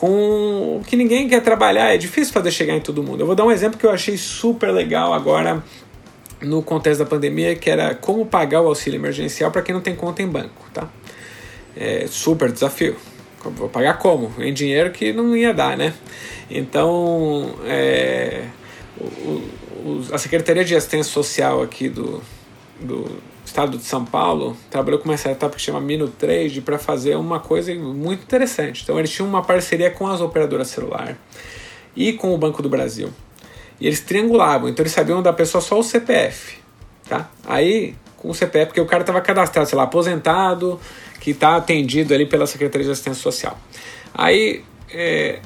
[0.06, 1.94] com o que ninguém quer trabalhar.
[1.94, 3.22] É difícil fazer chegar em todo mundo.
[3.22, 5.64] Eu vou dar um exemplo que eu achei super legal agora
[6.42, 9.96] no contexto da pandemia, que era como pagar o auxílio emergencial para quem não tem
[9.96, 10.88] conta em banco, tá?
[11.76, 12.96] É super desafio.
[13.44, 14.32] Vou pagar como?
[14.40, 15.94] Em dinheiro que não ia dar, né?
[16.50, 18.44] Então, é,
[19.00, 22.22] o, o, a Secretaria de Assistência Social aqui do,
[22.80, 23.10] do
[23.56, 27.40] Estado de São Paulo trabalhou com uma startup que chama Mino Trade para fazer uma
[27.40, 28.84] coisa muito interessante.
[28.84, 31.18] Então, eles tinham uma parceria com as operadoras celular
[31.96, 33.14] e com o Banco do Brasil.
[33.80, 36.58] E eles triangulavam, então eles sabiam da pessoa só o CPF.
[37.08, 37.30] Tá?
[37.48, 40.78] Aí, com o CPF, porque o cara estava cadastrado, sei lá, aposentado,
[41.22, 43.58] que está atendido ali pela Secretaria de Assistência Social.
[44.14, 45.40] Aí, é,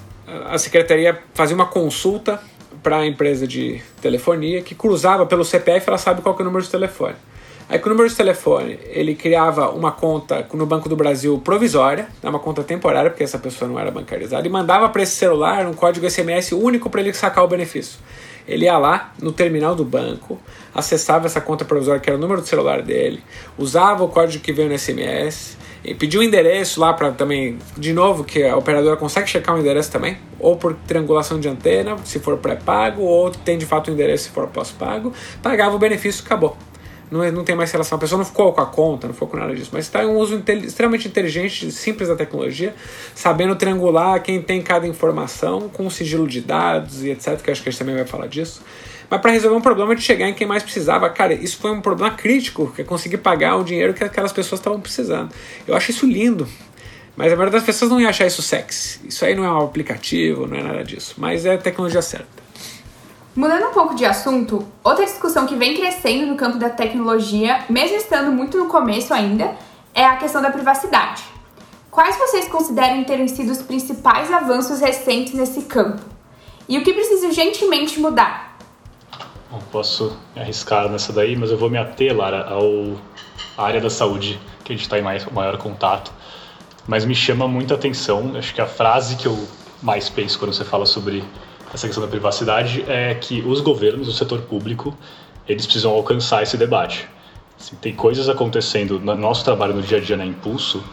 [0.47, 2.41] a secretaria fazia uma consulta
[2.82, 6.64] para a empresa de telefonia que cruzava pelo CPF, ela sabe qual é o número
[6.64, 7.16] de telefone.
[7.70, 12.07] Aí com o número de telefone, ele criava uma conta no Banco do Brasil provisória,
[12.24, 15.67] né, uma conta temporária, porque essa pessoa não era bancarizada, e mandava para esse celular
[15.67, 17.99] um código SMS único para ele sacar o benefício.
[18.47, 20.39] Ele ia lá no terminal do banco,
[20.74, 23.24] acessava essa conta provisória, que era o número do celular dele,
[23.55, 27.93] usava o código que veio no SMS, e pediu o endereço lá para também, de
[27.93, 32.17] novo, que a operadora consegue checar o endereço também, ou por triangulação de antena, se
[32.17, 35.13] for pré-pago, ou tem de fato o endereço se for pós-pago,
[35.43, 36.57] pagava o benefício acabou.
[37.12, 39.28] Não, é, não tem mais relação, a pessoa não ficou com a conta, não ficou
[39.28, 42.76] com nada disso, mas está em um uso extremamente inteligente, simples da tecnologia,
[43.16, 47.70] sabendo triangular quem tem cada informação com sigilo de dados e etc, que acho que
[47.70, 48.62] a gente também vai falar disso
[49.10, 51.10] mas para resolver um problema de chegar em quem mais precisava.
[51.10, 54.60] Cara, isso foi um problema crítico, que é conseguir pagar o dinheiro que aquelas pessoas
[54.60, 55.34] estavam precisando.
[55.68, 56.47] Eu acho isso lindo.
[57.18, 58.99] Mas a maioria das pessoas não ia achar isso sexy.
[59.07, 61.16] Isso aí não é um aplicativo, não é nada disso.
[61.18, 62.28] Mas é a tecnologia certa.
[63.40, 67.96] Mudando um pouco de assunto, outra discussão que vem crescendo no campo da tecnologia, mesmo
[67.96, 69.56] estando muito no começo ainda,
[69.94, 71.24] é a questão da privacidade.
[71.90, 76.02] Quais vocês consideram terem sido os principais avanços recentes nesse campo?
[76.68, 78.58] E o que precisa urgentemente mudar?
[79.50, 82.98] Bom, posso arriscar nessa daí, mas eu vou me ater, Lara, ao
[83.58, 86.12] à área da saúde, que a gente está em mais, maior contato.
[86.86, 89.48] Mas me chama muita atenção, acho que a frase que eu
[89.82, 91.24] mais penso quando você fala sobre
[91.74, 94.95] essa questão da privacidade é que os governos, o setor público,
[95.47, 97.07] eles precisam alcançar esse debate.
[97.59, 100.84] Assim, tem coisas acontecendo no nosso trabalho no dia a dia na Impulso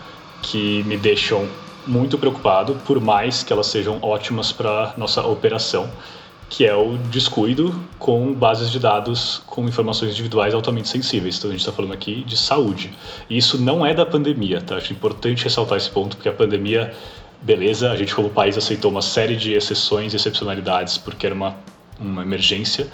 [0.42, 1.48] que me deixam
[1.86, 5.88] muito preocupado, por mais que elas sejam ótimas para nossa operação
[6.48, 11.38] que é o descuido com bases de dados com informações individuais altamente sensíveis.
[11.38, 12.92] Então a gente está falando aqui de saúde.
[13.28, 14.76] E isso não é da pandemia, tá?
[14.76, 16.94] Acho importante ressaltar esse ponto, porque a pandemia,
[17.46, 21.56] beleza, a gente como país aceitou uma série de exceções e excepcionalidades porque era uma,
[21.98, 22.88] uma emergência,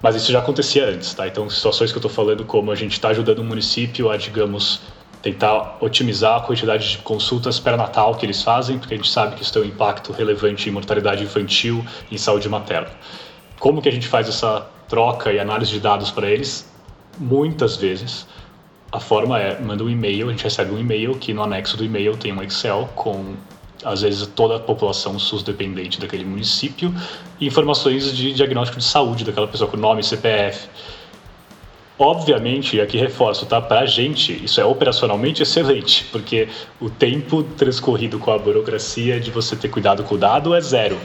[0.00, 1.28] mas isso já acontecia antes, tá?
[1.28, 4.80] Então situações que eu estou falando como a gente está ajudando o município a, digamos,
[5.20, 9.42] tentar otimizar a quantidade de consultas pré-natal que eles fazem, porque a gente sabe que
[9.42, 12.90] isso tem um impacto relevante em mortalidade infantil e em saúde materna.
[13.60, 16.66] Como que a gente faz essa troca e análise de dados para eles?
[17.18, 18.26] Muitas vezes
[18.90, 21.84] a forma é manda um e-mail, a gente recebe um e-mail que no anexo do
[21.84, 23.34] e-mail tem um Excel com
[23.84, 26.94] às vezes toda a população SUS dependente daquele município
[27.40, 30.68] e informações de diagnóstico de saúde daquela pessoa com nome, CPF,
[31.98, 33.60] Obviamente, aqui reforço, tá?
[33.60, 36.48] Para a gente, isso é operacionalmente excelente, porque
[36.80, 40.98] o tempo transcorrido com a burocracia de você ter cuidado com o dado é zero.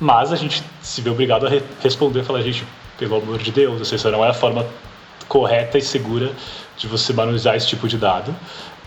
[0.00, 2.64] Mas a gente se vê obrigado a re responder e falar, gente,
[2.96, 4.64] pelo amor de Deus, essa não é a forma
[5.28, 6.32] correta e segura
[6.78, 8.34] de você manusear esse tipo de dado.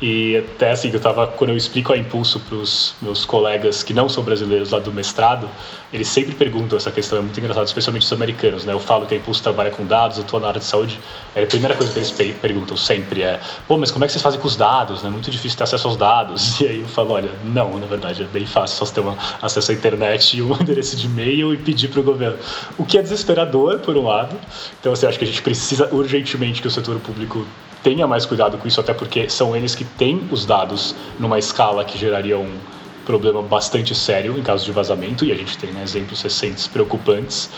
[0.01, 3.93] E até assim, eu tava, quando eu explico a Impulso para os meus colegas que
[3.93, 5.47] não são brasileiros lá do mestrado,
[5.93, 8.73] eles sempre perguntam essa questão, é muito engraçado, especialmente os americanos, né?
[8.73, 10.99] Eu falo que a Impulso trabalha com dados, eu estou na área de saúde,
[11.35, 14.23] é a primeira coisa que eles perguntam sempre é, pô, mas como é que vocês
[14.23, 15.05] fazem com os dados?
[15.05, 16.59] É muito difícil ter acesso aos dados.
[16.61, 19.71] E aí eu falo, olha, não, na verdade, é bem fácil, só ter uma, acesso
[19.71, 22.37] à internet e um endereço de e-mail e pedir para o governo.
[22.77, 24.35] O que é desesperador, por um lado.
[24.79, 27.47] Então, assim, acho que a gente precisa urgentemente que o setor público
[27.83, 31.83] tenha mais cuidado com isso, até porque são eles que têm os dados numa escala
[31.83, 32.57] que geraria um
[33.05, 37.49] problema bastante sério em caso de vazamento, e a gente tem né, exemplos recentes preocupantes.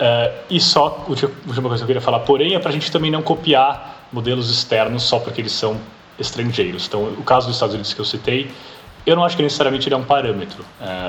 [0.00, 3.10] Uh, e só, última, coisa que eu queria falar, porém, é para a gente também
[3.10, 5.78] não copiar modelos externos só porque eles são
[6.18, 6.86] estrangeiros.
[6.86, 8.50] Então, o caso dos Estados Unidos que eu citei,
[9.04, 10.64] eu não acho que necessariamente ele é um parâmetro.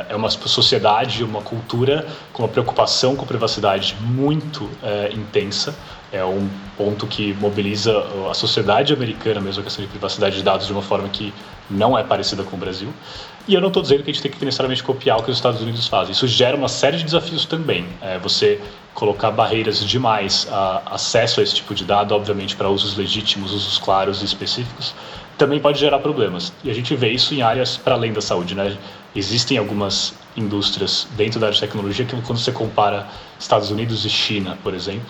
[0.10, 5.76] É uma sociedade, uma cultura com uma preocupação com privacidade muito é, intensa.
[6.12, 10.66] É um ponto que mobiliza a sociedade americana mesmo a questão de privacidade de dados
[10.66, 11.34] de uma forma que
[11.70, 12.92] não é parecida com o Brasil.
[13.48, 15.38] E eu não estou dizendo que a gente tem que necessariamente copiar o que os
[15.38, 16.12] Estados Unidos fazem.
[16.12, 17.86] Isso gera uma série de desafios também.
[18.02, 18.60] É você
[18.94, 23.78] colocar barreiras demais a acesso a esse tipo de dado, obviamente para usos legítimos, usos
[23.78, 24.94] claros e específicos,
[25.38, 26.52] também pode gerar problemas.
[26.64, 28.78] E a gente vê isso em áreas para além da saúde, né?
[29.16, 33.08] Existem algumas indústrias dentro da área de tecnologia que quando você compara
[33.40, 35.08] Estados Unidos e China, por exemplo,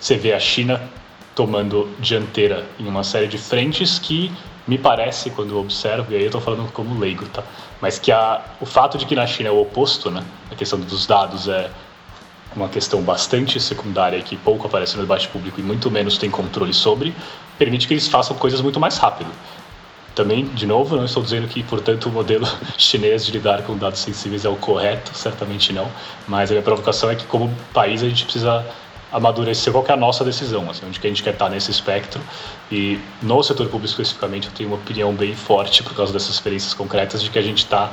[0.00, 0.80] você vê a China
[1.34, 4.32] tomando dianteira em uma série de frentes que
[4.66, 7.42] me parece, quando eu observo, e aí eu estou falando como leigo, tá?
[7.80, 10.24] Mas que a, o fato de que na China é o oposto, né?
[10.50, 11.70] A questão dos dados é
[12.54, 16.74] uma questão bastante secundária que pouco aparece no debate público e muito menos tem controle
[16.74, 17.14] sobre,
[17.58, 19.30] permite que eles façam coisas muito mais rápido.
[20.14, 22.46] Também, de novo, não estou dizendo que, portanto, o modelo
[22.76, 25.88] chinês de lidar com dados sensíveis é o correto, certamente não,
[26.26, 28.66] mas a minha provocação é que, como país, a gente precisa
[29.12, 32.20] amadurecer qual é a nossa decisão, assim, onde que a gente quer estar nesse espectro.
[32.70, 36.74] E no setor público especificamente, eu tenho uma opinião bem forte por causa dessas experiências
[36.74, 37.92] concretas de que a gente está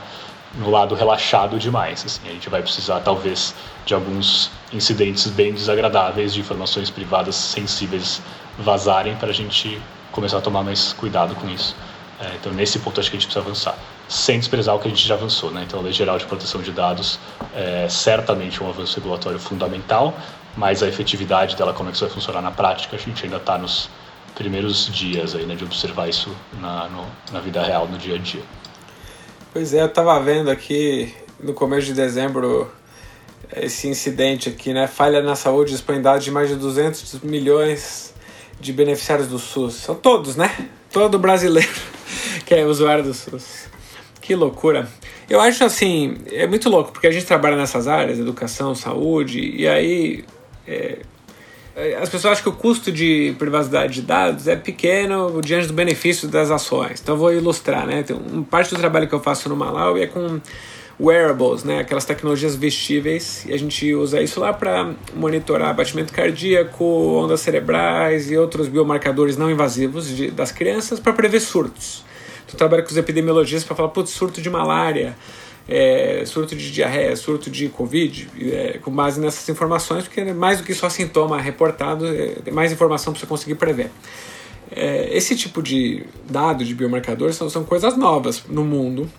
[0.55, 2.03] no lado relaxado demais.
[2.05, 3.53] Assim, a gente vai precisar, talvez,
[3.85, 8.21] de alguns incidentes bem desagradáveis de informações privadas sensíveis
[8.57, 9.79] vazarem para a gente
[10.11, 11.75] começar a tomar mais cuidado com isso.
[12.19, 13.77] É, então, nesse ponto, acho que a gente precisa avançar,
[14.09, 15.51] sem desprezar o que a gente já avançou.
[15.51, 15.63] Né?
[15.67, 17.19] Então, a Lei Geral de Proteção de Dados
[17.55, 20.15] é certamente um avanço regulatório fundamental,
[20.57, 23.37] mas a efetividade dela, como é que isso vai funcionar na prática, a gente ainda
[23.37, 23.89] está nos
[24.35, 28.17] primeiros dias aí, né, de observar isso na, no, na vida real, no dia a
[28.17, 28.41] dia.
[29.53, 32.69] Pois é, eu estava vendo aqui no começo de dezembro
[33.55, 34.87] esse incidente aqui, né?
[34.87, 38.13] Falha na saúde expõe dados de mais de 200 milhões
[38.59, 39.75] de beneficiários do SUS.
[39.75, 40.69] São todos, né?
[40.91, 41.69] Todo brasileiro
[42.45, 43.67] que é usuário do SUS.
[44.21, 44.87] Que loucura.
[45.29, 49.67] Eu acho assim, é muito louco, porque a gente trabalha nessas áreas, educação, saúde, e
[49.67, 50.25] aí
[50.67, 50.99] é,
[52.01, 56.27] as pessoas acham que o custo de privacidade de dados é pequeno diante do benefício
[56.27, 56.99] das ações.
[56.99, 58.01] Então eu vou ilustrar, né?
[58.01, 60.41] Tem um, parte do trabalho que eu faço no Malawi é com
[60.99, 61.79] wearables, né?
[61.79, 68.31] Aquelas tecnologias vestíveis e a gente usa isso lá para monitorar batimento cardíaco, ondas cerebrais
[68.31, 72.03] e outros biomarcadores não invasivos de, das crianças para prever surtos.
[72.43, 75.15] Então eu trabalho com os epidemiologistas para falar, putz, surto de malária
[75.67, 80.59] é, surto de diarreia, surto de Covid, é, com base nessas informações, porque é mais
[80.59, 83.91] do que só sintoma reportado, é, tem mais informação para você conseguir prever.
[84.71, 89.09] É, esse tipo de dado de biomarcadores são, são coisas novas no mundo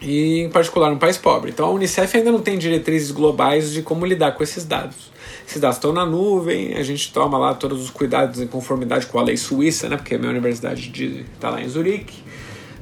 [0.00, 1.50] e em particular no país pobre.
[1.50, 5.10] Então a Unicef ainda não tem diretrizes globais de como lidar com esses dados.
[5.46, 9.18] Esses dados estão na nuvem, a gente toma lá todos os cuidados em conformidade com
[9.18, 12.22] a lei suíça, né, porque a minha universidade está lá em Zurique.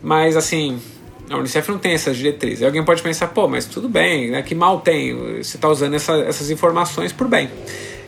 [0.03, 0.79] Mas assim,
[1.31, 2.63] a Unicef não tem essas diretrizes.
[2.63, 4.43] alguém pode pensar, pô, mas tudo bem, né?
[4.43, 7.51] que mal tem, você está usando essa, essas informações por bem.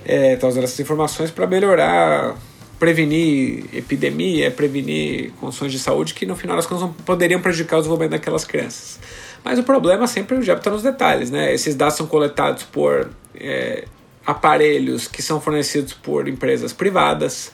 [0.05, 2.37] Está é, tá usando essas informações para melhorar,
[2.79, 8.13] prevenir epidemia, prevenir condições de saúde que no final das contas poderiam prejudicar o desenvolvimento
[8.13, 8.99] daquelas crianças.
[9.45, 11.53] Mas o problema sempre diabo está nos detalhes, né?
[11.55, 13.85] Esses dados são coletados por é,
[14.27, 17.53] aparelhos que são fornecidos por empresas privadas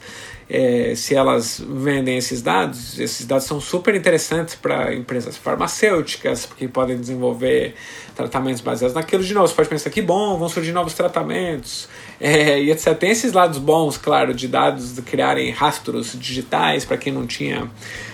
[0.49, 6.67] é, se elas vendem esses dados, esses dados são super interessantes para empresas farmacêuticas, porque
[6.67, 7.75] podem desenvolver
[8.15, 9.23] tratamentos baseados naquilo.
[9.23, 11.89] De novo, você pode pensar que bom, vão surgir novos tratamentos,
[12.19, 12.95] é, e etc.
[12.97, 17.69] Tem esses lados bons, claro, de dados de criarem rastros digitais para quem não tinha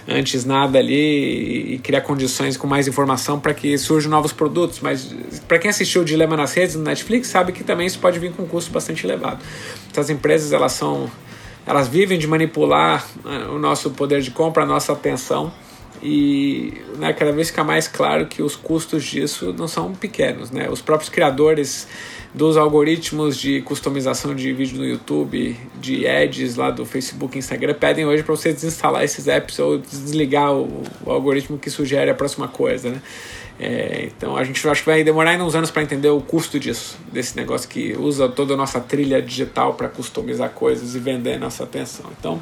[0.08, 4.80] antes nada ali e criar condições com mais informação para que surjam novos produtos.
[4.82, 5.14] Mas
[5.48, 8.32] para quem assistiu o Dilema nas redes no Netflix, sabe que também isso pode vir
[8.34, 9.40] com um custo bastante elevado.
[9.92, 11.10] Essas empresas elas são
[11.66, 15.51] elas vivem de manipular né, o nosso poder de compra, a nossa atenção
[16.01, 20.51] e né, cada vez fica mais claro que os custos disso não são pequenos.
[20.51, 20.70] Né?
[20.70, 21.88] Os próprios criadores
[22.34, 28.06] dos algoritmos de customização de vídeo no YouTube, de ads lá do Facebook Instagram, pedem
[28.06, 32.48] hoje para você desinstalar esses apps ou desligar o, o, algoritmo que sugere a próxima
[32.48, 33.02] coisa, né?
[33.60, 36.60] É, então a gente acho que vai demorar ainda uns anos para entender o custo
[36.60, 41.38] disso, desse negócio que usa toda a nossa trilha digital para customizar coisas e vender
[41.38, 42.08] nossa atenção.
[42.20, 42.42] Então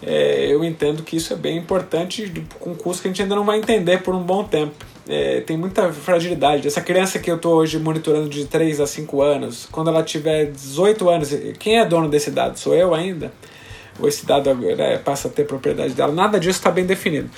[0.00, 3.34] é, eu entendo que isso é bem importante, com um custo que a gente ainda
[3.34, 4.93] não vai entender por um bom tempo.
[5.06, 6.66] É, tem muita fragilidade.
[6.66, 10.46] Essa criança que eu estou hoje monitorando de 3 a 5 anos, quando ela tiver
[10.46, 12.58] 18 anos, quem é dono desse dado?
[12.58, 13.32] Sou eu ainda?
[14.00, 16.12] Ou esse dado né, passa a ter propriedade dela?
[16.12, 17.30] Nada disso está bem definido.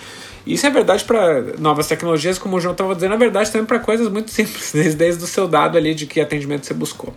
[0.47, 3.81] Isso é verdade para novas tecnologias, como o João estava dizendo, é verdade também para
[3.81, 7.13] coisas muito simples, desde, desde o seu dado ali de que atendimento você buscou.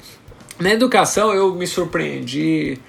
[0.60, 2.80] Na educação, eu me surpreendi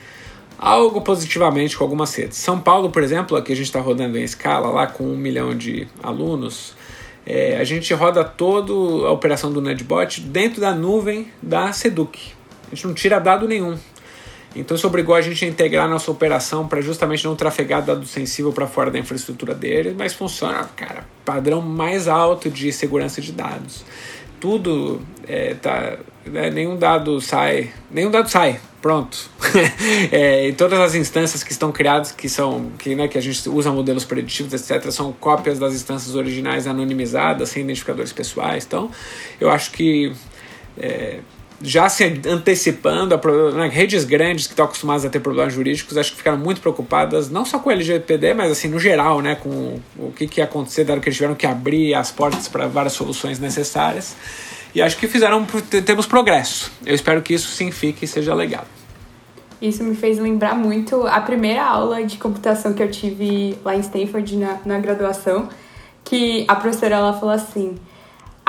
[0.59, 2.39] algo positivamente com algumas redes.
[2.39, 5.57] São Paulo, por exemplo, aqui a gente está rodando em escala, lá com um milhão
[5.57, 6.75] de alunos,
[7.33, 8.73] é, a gente roda toda
[9.07, 12.19] a operação do NetBot dentro da nuvem da Seduc.
[12.67, 13.79] A gente não tira dado nenhum.
[14.57, 18.05] Então isso obrigou a gente a integrar a nossa operação para justamente não trafegar dado
[18.05, 23.31] sensível para fora da infraestrutura dele, mas funciona, cara, padrão mais alto de segurança de
[23.31, 23.85] dados.
[24.41, 29.31] Tudo é, tá, né, nenhum dado sai, nenhum dado sai, pronto.
[30.13, 33.49] é, e todas as instâncias que estão criadas, que são que, né, que a gente
[33.49, 38.65] usa modelos preditivos, etc., são cópias das instâncias originais anonimizadas, sem identificadores pessoais.
[38.65, 38.91] Então,
[39.41, 40.13] eu acho que
[40.79, 41.21] é,
[41.63, 46.13] já se antecipando a né, redes grandes que estão acostumadas a ter problemas jurídicos, acho
[46.13, 49.79] que ficaram muito preocupadas, não só com o LGPD, mas assim, no geral, né, com
[49.99, 52.95] o que, que ia acontecer, dado que eles tiveram que abrir as portas para várias
[52.95, 54.17] soluções necessárias.
[54.75, 55.47] E acho que fizeram,
[55.85, 56.71] temos progresso.
[56.85, 58.65] Eu espero que isso sim fique e seja legal.
[59.61, 63.81] Isso me fez lembrar muito a primeira aula de computação que eu tive lá em
[63.81, 65.49] Stanford, na, na graduação,
[66.03, 67.77] que a professora ela falou assim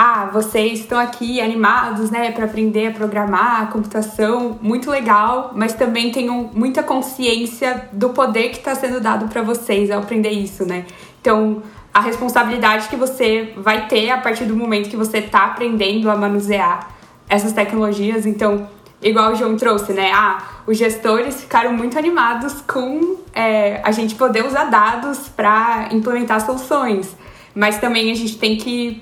[0.04, 5.74] ah, vocês estão aqui animados, né, para aprender a programar, a computação, muito legal, mas
[5.74, 10.66] também tenham muita consciência do poder que está sendo dado para vocês ao aprender isso,
[10.66, 10.88] né?
[11.22, 11.62] Então,
[11.94, 16.16] a responsabilidade que você vai ter a partir do momento que você está aprendendo a
[16.16, 16.90] manusear
[17.28, 18.26] essas tecnologias.
[18.26, 18.68] Então,
[19.02, 20.12] igual o João trouxe, né?
[20.14, 26.46] Ah, os gestores ficaram muito animados com é, a gente poder usar dados para implementar
[26.46, 27.16] soluções,
[27.54, 29.02] mas também a gente tem que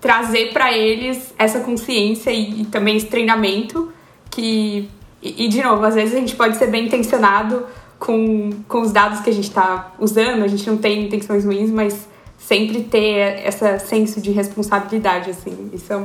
[0.00, 3.92] trazer para eles essa consciência e, e, também esse treinamento
[4.30, 4.88] que
[5.22, 7.66] e, e, de novo às vezes a gente pode ser bem intencionado
[7.98, 11.70] com, com os dados que a gente está usando a gente não tem intenções ruins
[11.70, 12.08] mas
[12.50, 16.02] sempre ter esse senso de responsabilidade assim isso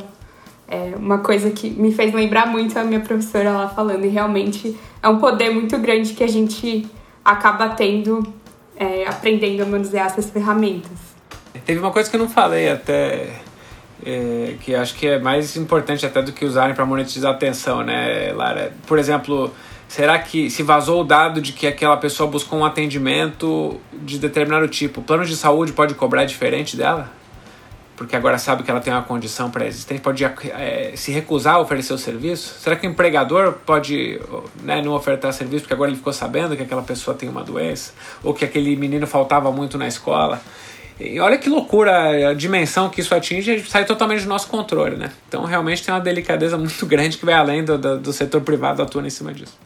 [0.68, 4.78] é uma coisa que me fez lembrar muito a minha professora lá falando e realmente
[5.02, 6.86] é um poder muito grande que a gente
[7.24, 8.22] acaba tendo
[8.78, 11.00] é, aprendendo a manusear essas ferramentas
[11.66, 13.41] teve uma coisa que eu não falei até
[14.06, 17.82] é, que acho que é mais importante até do que usarem para monetizar a atenção,
[17.82, 18.72] né, Lara?
[18.86, 19.52] Por exemplo,
[19.88, 24.68] será que se vazou o dado de que aquela pessoa buscou um atendimento de determinado
[24.68, 27.12] tipo, o plano de saúde pode cobrar diferente dela?
[27.96, 31.94] Porque agora sabe que ela tem uma condição pré-existente, pode é, se recusar a oferecer
[31.94, 32.60] o serviço?
[32.60, 34.20] Será que o empregador pode
[34.62, 37.94] né, não ofertar serviço porque agora ele ficou sabendo que aquela pessoa tem uma doença?
[38.22, 40.42] Ou que aquele menino faltava muito na escola?
[41.00, 45.12] E olha que loucura a dimensão que isso atinge sai totalmente do nosso controle, né?
[45.28, 48.82] Então realmente tem uma delicadeza muito grande que vai além do, do, do setor privado
[48.82, 49.58] atuando em cima disso.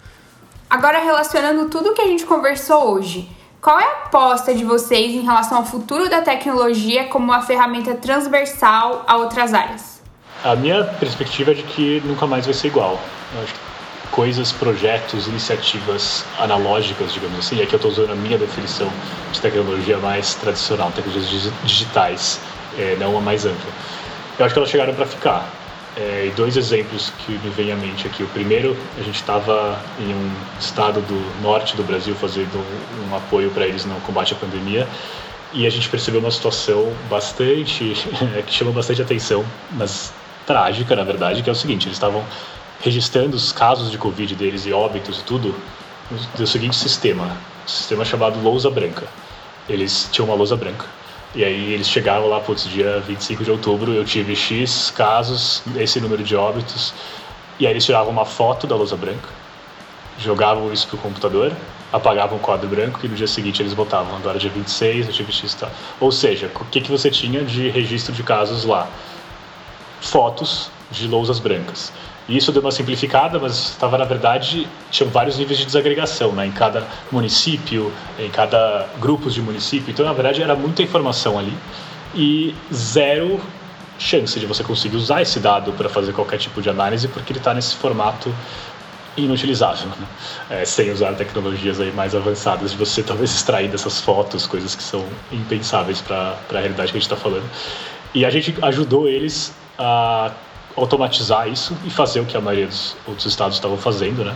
[0.70, 3.28] Agora relacionando tudo que a gente conversou hoje,
[3.60, 7.96] qual é a aposta de vocês em relação ao futuro da tecnologia como uma ferramenta
[7.96, 10.00] transversal a outras áreas?
[10.44, 13.00] A minha perspectiva é de que nunca mais vai ser igual.
[13.34, 13.60] Eu acho que
[14.12, 18.92] coisas, projetos, iniciativas analógicas, digamos assim, e aqui eu estou usando a minha definição
[19.32, 22.40] de tecnologia mais tradicional, tecnologias digitais,
[22.78, 23.72] é, não a mais ampla.
[24.38, 25.59] Eu acho que elas chegaram para ficar.
[26.00, 28.24] É, e dois exemplos que me vêm à mente aqui.
[28.24, 33.52] O primeiro, a gente estava em um estado do norte do Brasil fazendo um, apoio
[33.52, 34.88] para eles no combate à pandemia
[35.52, 37.94] e a gente percebeu uma situação bastante
[38.48, 40.14] que chama bastante atenção, mas
[40.48, 42.24] trágica na verdade, que é o seguinte: eles estavam
[42.82, 45.54] registrando os casos de Covid deles e óbitos e tudo
[46.38, 49.06] do seguinte sistema, um sistema chamado lousa branca.
[49.68, 50.86] Eles tinham uma lousa branca.
[51.36, 56.02] E aí eles chegaram lá, putz, dia 25 de outubro, eu tive X casos, esse
[56.02, 56.94] número de óbitos,
[57.60, 59.30] e aí eles tiravam uma foto da lousa branca,
[60.18, 61.54] jogavam isso pro computador,
[61.94, 65.32] apagavam o quadro branco e no dia seguinte eles botavam, agora dia 26, eu tive
[65.32, 65.72] X tal.
[66.00, 68.88] Ou seja, o que, que você tinha de registro de casos lá?
[70.02, 71.92] Fotos de lousas brancas.
[72.30, 76.46] E isso deu uma simplificada, mas estava, na verdade, tinha vários níveis de desagregação, né?
[76.46, 79.92] Em cada município, em cada grupos de município.
[79.92, 81.54] Então, na verdade, era muita informação ali
[82.14, 83.42] e zero
[83.98, 87.40] chance de você conseguir usar esse dado para fazer qualquer tipo de análise, porque ele
[87.40, 88.34] está nesse formato
[89.18, 90.08] inutilizável, né?
[90.52, 94.84] é, sem usar tecnologias aí mais avançadas de você talvez extrair dessas fotos coisas que
[94.84, 97.44] são impensáveis para a realidade que a gente está falando.
[98.14, 100.32] E a gente ajudou eles a
[100.76, 104.36] automatizar isso e fazer o que a maioria dos outros estados estavam fazendo, né?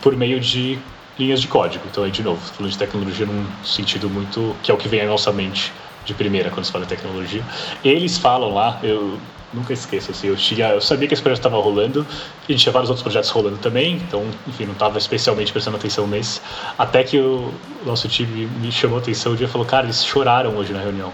[0.00, 0.78] Por meio de
[1.18, 1.84] linhas de código.
[1.90, 4.56] Então, aí, de novo, falando de tecnologia num sentido muito.
[4.62, 5.72] que é o que vem à nossa mente
[6.04, 7.44] de primeira quando se fala de tecnologia.
[7.84, 9.18] Eles falam lá, eu
[9.52, 12.06] nunca esqueço, assim, eu, tinha, eu sabia que esse projeto estava rolando,
[12.48, 16.40] e tinha vários outros projetos rolando também, então, enfim, não estava especialmente prestando atenção nesse,
[16.78, 17.52] até que o
[17.84, 20.80] nosso time me chamou a atenção um dia e falou, cara, eles choraram hoje na
[20.80, 21.12] reunião.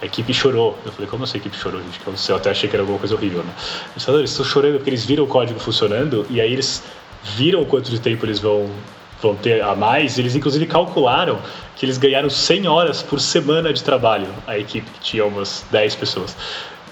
[0.00, 0.78] A equipe chorou.
[0.84, 2.00] Eu falei, como assim a equipe chorou, gente?
[2.28, 3.52] Eu até achei que era alguma coisa horrível, né?
[3.92, 6.82] Eles falaram, eles estão chorando porque eles viram o código funcionando e aí eles
[7.22, 8.70] viram quanto de tempo eles vão
[9.20, 11.38] vão ter a mais, eles inclusive calcularam
[11.74, 15.94] que eles ganharam 100 horas por semana de trabalho, a equipe que tinha umas 10
[15.96, 16.36] pessoas.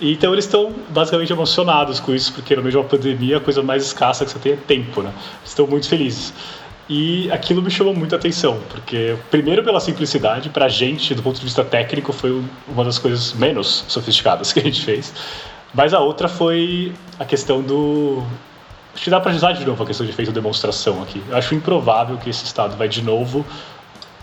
[0.00, 3.62] Então eles estão basicamente emocionados com isso, porque no meio de uma pandemia a coisa
[3.62, 5.12] mais escassa que você tem é tempo, né?
[5.44, 6.32] Estão muito felizes.
[6.88, 11.38] E aquilo me chamou muita atenção, porque, primeiro, pela simplicidade, para a gente, do ponto
[11.38, 15.12] de vista técnico, foi uma das coisas menos sofisticadas que a gente fez.
[15.72, 18.22] Mas a outra foi a questão do.
[18.94, 21.20] Acho que dá para usar de novo a questão de efeito demonstração aqui.
[21.28, 23.44] Eu acho improvável que esse estado vai de novo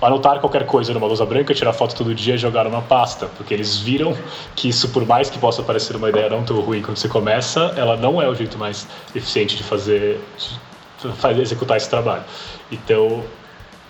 [0.01, 3.53] anotar qualquer coisa numa lousa branca, tirar foto todo dia e jogar numa pasta, porque
[3.53, 4.17] eles viram
[4.55, 7.73] que isso, por mais que possa parecer uma ideia não tão ruim quando você começa,
[7.75, 12.23] ela não é o jeito mais eficiente de fazer, de fazer executar esse trabalho.
[12.71, 13.23] Então,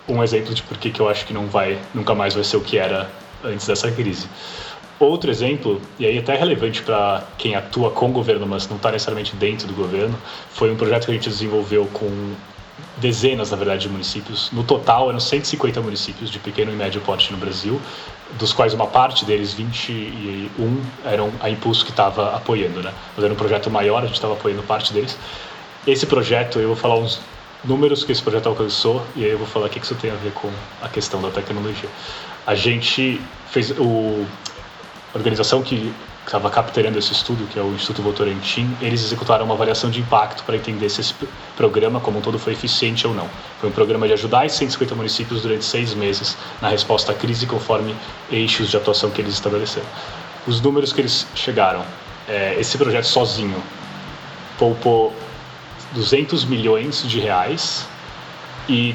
[0.08, 2.60] um exemplo de por que eu acho que não vai, nunca mais vai ser o
[2.60, 3.10] que era
[3.44, 4.28] antes dessa crise.
[4.98, 8.90] Outro exemplo, e aí até relevante para quem atua com o governo, mas não está
[8.90, 10.16] necessariamente dentro do governo,
[10.50, 12.34] foi um projeto que a gente desenvolveu com
[12.98, 14.50] dezenas, na verdade, de municípios.
[14.52, 17.80] No total, eram 150 municípios de pequeno e médio porte no Brasil,
[18.38, 22.92] dos quais uma parte deles, 21, eram a Impulso que estava apoiando, né?
[23.16, 25.18] Mas era um projeto maior, a gente estava apoiando parte deles.
[25.86, 27.20] Esse projeto, eu vou falar uns
[27.64, 30.16] números que esse projeto alcançou e aí eu vou falar o que isso tem a
[30.16, 30.50] ver com
[30.80, 31.88] a questão da tecnologia.
[32.46, 34.26] A gente fez o
[35.14, 35.92] a organização que
[36.24, 40.42] estava capturando esse estudo, que é o Instituto Votorantim, eles executaram uma avaliação de impacto
[40.44, 41.14] para entender se esse
[41.54, 43.28] programa como um todo foi eficiente ou não.
[43.60, 47.46] Foi um programa de ajudar os 150 municípios durante seis meses na resposta à crise
[47.46, 47.94] conforme
[48.30, 49.86] eixos de atuação que eles estabeleceram.
[50.46, 51.84] Os números que eles chegaram,
[52.26, 53.62] é, esse projeto sozinho
[54.58, 55.14] poupou
[55.94, 57.86] 200 milhões de reais
[58.68, 58.94] e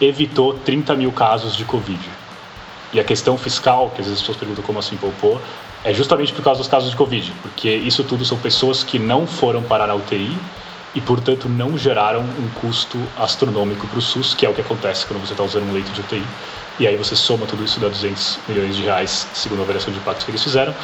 [0.00, 2.00] evitou 30 mil casos de Covid.
[2.92, 5.40] E a questão fiscal, que às vezes as pessoas perguntam como assim poupou,
[5.84, 9.26] é justamente por causa dos casos de Covid, porque isso tudo são pessoas que não
[9.26, 10.36] foram parar na UTI
[10.94, 15.06] e, portanto, não geraram um custo astronômico para o SUS, que é o que acontece
[15.06, 16.24] quando você está usando um leito de UTI.
[16.80, 19.98] E aí você soma tudo isso dá 200 milhões de reais, segundo a avaliação de
[19.98, 20.74] impacto que eles fizeram.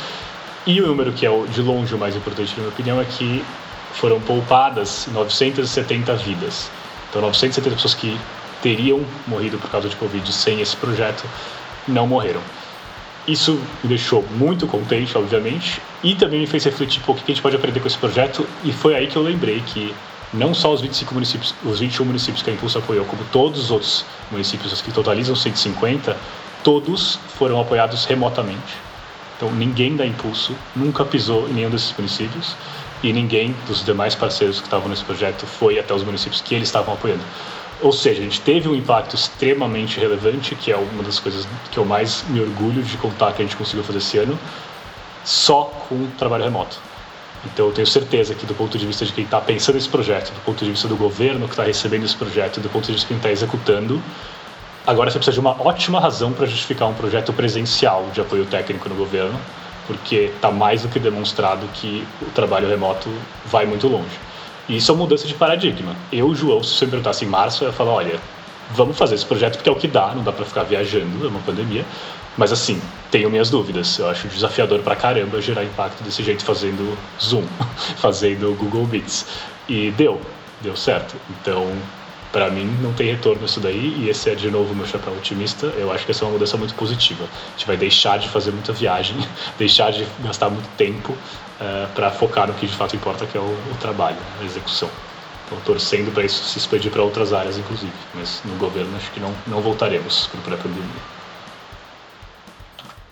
[0.67, 3.45] E o número que é de longe o mais importante, na minha opinião, é que
[3.93, 6.71] foram poupadas 970 vidas.
[7.09, 8.19] Então, 970 pessoas que
[8.63, 11.25] teriam morrido por causa de Covid sem esse projeto
[11.87, 12.41] não morreram.
[13.27, 17.35] Isso me deixou muito contente, obviamente, e também me fez refletir um o que a
[17.35, 19.93] gente pode aprender com esse projeto, e foi aí que eu lembrei que
[20.33, 23.71] não só os 25 municípios, os 21 municípios que a Impulso apoiou, como todos os
[23.71, 26.17] outros municípios que totalizam 150,
[26.63, 28.75] todos foram apoiados remotamente.
[29.37, 32.57] Então ninguém da Impulso nunca pisou em nenhum desses municípios
[33.03, 36.69] e ninguém dos demais parceiros que estavam nesse projeto foi até os municípios que eles
[36.69, 37.23] estavam apoiando.
[37.81, 41.79] Ou seja, a gente teve um impacto extremamente relevante, que é uma das coisas que
[41.79, 44.39] eu mais me orgulho de contar que a gente conseguiu fazer esse ano,
[45.25, 46.79] só com trabalho remoto.
[47.45, 50.33] Então eu tenho certeza que do ponto de vista de quem está pensando nesse projeto,
[50.33, 53.07] do ponto de vista do governo que está recebendo esse projeto, do ponto de vista
[53.07, 54.03] de quem está executando,
[54.87, 58.89] agora você precisa de uma ótima razão para justificar um projeto presencial de apoio técnico
[58.89, 59.39] no governo,
[59.87, 63.11] porque está mais do que demonstrado que o trabalho remoto
[63.45, 64.19] vai muito longe.
[64.69, 65.95] E isso é uma mudança de paradigma.
[66.13, 68.21] Eu, João, se você me perguntasse em março, eu ia falar: olha,
[68.71, 71.29] vamos fazer esse projeto porque é o que dá, não dá para ficar viajando, é
[71.29, 71.85] uma pandemia.
[72.37, 72.81] Mas assim,
[73.11, 73.99] tenho minhas dúvidas.
[73.99, 77.45] Eu acho desafiador pra caramba gerar impacto desse jeito fazendo Zoom,
[77.97, 79.27] fazendo Google Meets.
[79.69, 80.21] E deu,
[80.61, 81.17] deu certo.
[81.31, 81.73] Então,
[82.33, 83.95] para mim, não tem retorno isso daí.
[83.99, 85.67] E esse é de novo meu chapéu otimista.
[85.77, 87.25] Eu acho que essa é uma mudança muito positiva.
[87.25, 89.17] A gente vai deixar de fazer muita viagem,
[89.59, 91.17] deixar de gastar muito tempo
[91.61, 94.91] é, para focar no que de fato importa, que é o, o trabalho, a execução.
[95.45, 97.93] Estou torcendo para isso se expandir para outras áreas, inclusive.
[98.15, 101.17] Mas no governo acho que não, não voltaremos para a pandemia.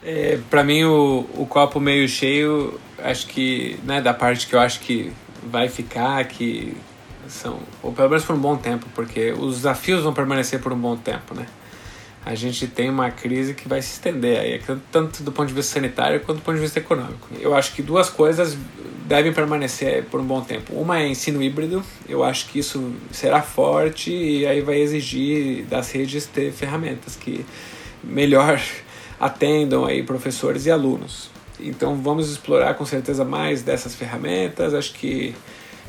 [0.03, 4.61] É, para mim, o, o copo meio cheio, acho que, né, da parte que eu
[4.61, 5.13] acho que
[5.45, 6.77] vai ficar, que
[7.29, 10.79] são, ou pelo menos por um bom tempo, porque os desafios vão permanecer por um
[10.79, 11.47] bom tempo, né?
[12.25, 14.61] a gente tem uma crise que vai se estender aí,
[14.91, 17.29] tanto do ponto de vista sanitário quanto do ponto de vista econômico.
[17.39, 18.57] Eu acho que duas coisas
[19.07, 20.75] devem permanecer por um bom tempo.
[20.75, 25.93] Uma é ensino híbrido, eu acho que isso será forte e aí vai exigir das
[25.93, 27.45] redes ter ferramentas que
[28.03, 28.59] melhor
[29.21, 31.29] atendam aí professores e alunos.
[31.61, 34.73] Então vamos explorar com certeza mais dessas ferramentas.
[34.73, 35.35] Acho que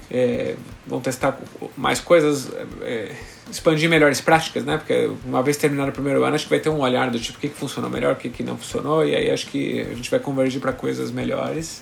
[0.09, 1.39] é, vão testar
[1.75, 2.49] mais coisas,
[2.81, 3.11] é,
[3.49, 4.77] expandir melhores práticas, né?
[4.77, 7.37] Porque uma vez terminado o primeiro ano, acho que vai ter um olhar do tipo
[7.37, 9.93] o que, que funcionou melhor, o que, que não funcionou, e aí acho que a
[9.93, 11.81] gente vai convergir para coisas melhores.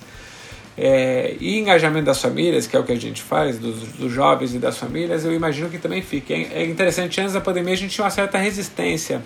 [0.76, 4.56] É, e engajamento das famílias, que é o que a gente faz, dos, dos jovens
[4.56, 6.34] e das famílias, eu imagino que também fique.
[6.34, 9.22] É, é interessante, antes da pandemia a gente tinha uma certa resistência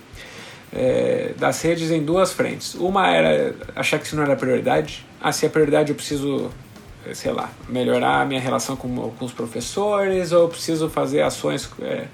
[0.73, 2.75] é, das redes em duas frentes.
[2.75, 5.05] Uma era achar que isso não era prioridade.
[5.21, 6.51] Ah, se é prioridade eu preciso,
[7.13, 12.05] sei lá, melhorar a minha relação com, com os professores ou preciso fazer ações é,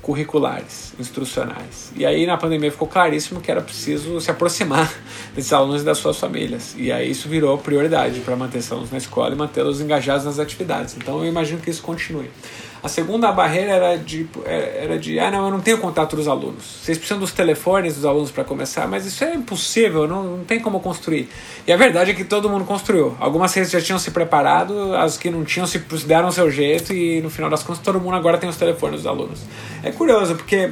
[0.00, 1.92] curriculares, instrucionais.
[1.94, 4.90] E aí na pandemia ficou claríssimo que era preciso se aproximar
[5.36, 6.74] desses alunos e das suas famílias.
[6.78, 10.38] E aí isso virou prioridade para manter os alunos na escola e mantê-los engajados nas
[10.38, 10.96] atividades.
[10.96, 12.30] Então eu imagino que isso continue.
[12.82, 16.64] A segunda barreira era de, era de, ah, não, eu não tenho contato dos alunos.
[16.82, 20.60] Vocês precisam dos telefones dos alunos para começar, mas isso é impossível, não, não tem
[20.60, 21.28] como construir.
[21.66, 23.16] E a verdade é que todo mundo construiu.
[23.18, 26.92] Algumas redes já tinham se preparado, as que não tinham se deram o seu jeito,
[26.92, 29.40] e no final das contas todo mundo agora tem os telefones dos alunos.
[29.82, 30.70] É curioso, porque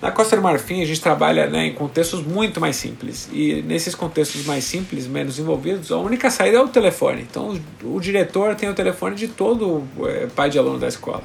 [0.00, 3.94] na Costa do Marfim a gente trabalha né, em contextos muito mais simples e nesses
[3.94, 7.26] contextos mais simples, menos envolvidos, a única saída é o telefone.
[7.28, 11.22] Então o, o diretor tem o telefone de todo é, pai de aluno da escola.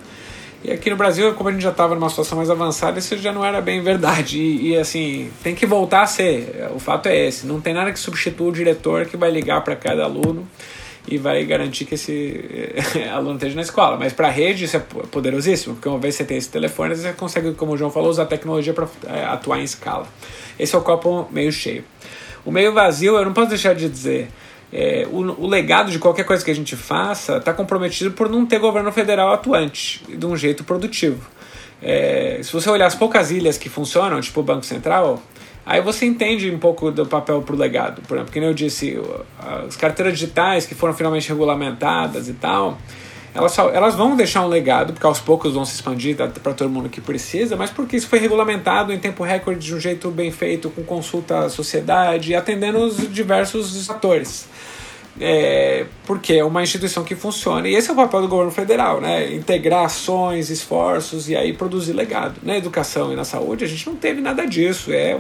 [0.64, 3.34] E aqui no Brasil, como a gente já estava numa situação mais avançada, isso já
[3.34, 4.40] não era bem verdade.
[4.40, 6.70] E, e, assim, tem que voltar a ser.
[6.74, 9.76] O fato é esse: não tem nada que substitua o diretor que vai ligar para
[9.76, 10.48] cada aluno
[11.08, 12.72] e vai garantir que esse
[13.12, 13.98] aluno esteja na escola.
[13.98, 17.14] Mas para a rede isso é poderosíssimo, porque uma vez você tem esse telefone, você
[17.14, 20.08] consegue, como o João falou, usar a tecnologia para é, atuar em escala.
[20.58, 21.84] Esse é o copo meio cheio.
[22.46, 24.30] O meio vazio, eu não posso deixar de dizer,
[24.72, 28.46] é, o, o, legado de qualquer coisa que a gente faça está comprometido por não
[28.46, 31.30] ter governo federal atuante de um jeito produtivo.
[31.82, 35.22] É, se você olhar as poucas ilhas que funcionam, tipo o Banco Central,
[35.66, 38.02] Aí você entende um pouco do papel para o legado.
[38.02, 39.00] Por exemplo, como eu disse,
[39.66, 42.78] as carteiras digitais que foram finalmente regulamentadas e tal,
[43.34, 46.70] elas, só, elas vão deixar um legado, porque aos poucos vão se expandir para todo
[46.70, 50.32] mundo que precisa, mas porque isso foi regulamentado em tempo recorde de um jeito bem
[50.32, 54.48] feito, com consulta à sociedade, atendendo os diversos atores
[55.20, 57.68] é, porque é uma instituição que funciona.
[57.68, 59.34] E esse é o papel do governo federal, né?
[59.34, 62.36] Integrar ações, esforços e aí produzir legado.
[62.42, 64.92] Na educação e na saúde a gente não teve nada disso.
[64.92, 65.20] É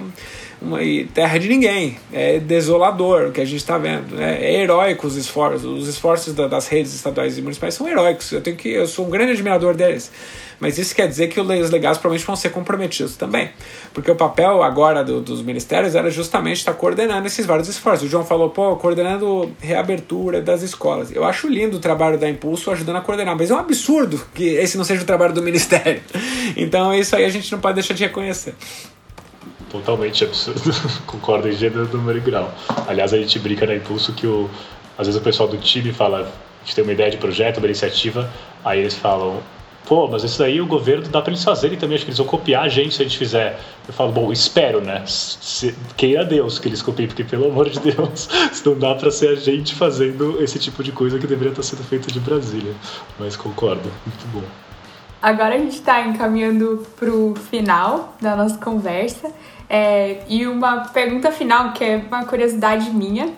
[0.64, 0.80] uma
[1.14, 1.98] terra de ninguém.
[2.12, 4.16] É desolador o que a gente está vendo.
[4.16, 4.40] Né?
[4.42, 5.66] É heróico os esforços.
[5.66, 8.32] Os esforços das redes estaduais e municipais são heróicos.
[8.32, 10.12] Eu tenho que, eu sou um grande admirador deles.
[10.60, 13.50] Mas isso quer dizer que os legados provavelmente vão ser comprometidos também.
[13.94, 18.08] Porque o papel agora do, dos ministérios era justamente estar coordenando esses vários esforços.
[18.08, 21.12] O João falou, pô, coordenando reabertura das escolas.
[21.12, 24.46] Eu acho lindo o trabalho da Impulso ajudando a coordenar, mas é um absurdo que
[24.46, 26.02] esse não seja o trabalho do ministério.
[26.56, 28.56] Então isso aí a gente não pode deixar de reconhecer
[29.74, 30.62] totalmente absurdo.
[31.08, 32.54] Concordo em gênero, número e grau.
[32.88, 34.50] Aliás, a gente brinca na Impulso que o,
[34.98, 37.66] às vezes o pessoal do time fala, a gente tem uma ideia de projeto, uma
[37.66, 38.32] iniciativa,
[38.64, 39.42] aí eles falam,
[39.86, 42.28] pô, mas isso aí o governo dá para eles fazerem também, acho que eles vão
[42.28, 43.60] copiar a gente se a gente fizer.
[43.88, 45.04] Eu falo, bom, espero, né?
[45.08, 48.30] Se, queira Deus que eles copiem, porque pelo amor de Deus,
[48.64, 51.84] não dá para ser a gente fazendo esse tipo de coisa que deveria estar sendo
[51.84, 52.74] feito de Brasília.
[53.20, 54.73] Mas concordo, muito bom.
[55.24, 59.32] Agora a gente está encaminhando para o final da nossa conversa.
[59.70, 63.34] É, e uma pergunta final, que é uma curiosidade minha,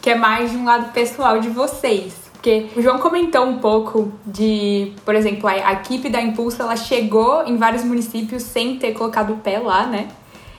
[0.00, 2.14] que é mais de um lado pessoal de vocês.
[2.32, 7.44] Porque o João comentou um pouco de, por exemplo, a, equipe da Impulso ela chegou
[7.44, 10.08] em vários municípios sem ter colocado o pé lá, né?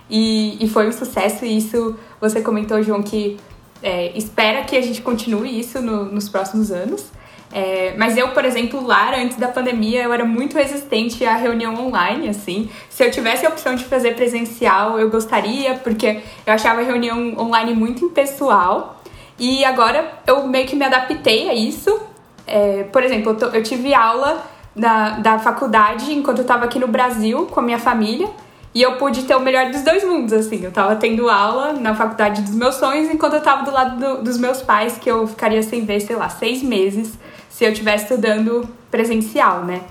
[0.07, 3.37] E, e foi um sucesso, e isso você comentou, João, que
[3.81, 7.16] é, espera que a gente continue isso no, nos próximos anos.
[7.51, 11.75] É, mas eu, por exemplo, lá antes da pandemia, eu era muito resistente à reunião
[11.75, 12.69] online, assim.
[12.89, 17.37] Se eu tivesse a opção de fazer presencial, eu gostaria, porque eu achava a reunião
[17.37, 19.01] online muito impessoal.
[19.39, 21.97] E agora eu meio que me adaptei a isso.
[22.45, 24.43] É, por exemplo, eu, tô, eu, tive aula
[24.75, 28.27] da, da faculdade enquanto eu estava aqui no Brasil com a minha família.
[28.75, 30.63] E eu pude ter o melhor dos dois mundos, assim.
[30.63, 34.23] Eu tava tendo aula na faculdade dos meus sonhos, enquanto eu tava do lado do,
[34.23, 37.17] dos meus pais, que eu ficaria sem ver, sei lá, seis meses
[37.57, 39.81] se eu estivesse estudando presencial, né?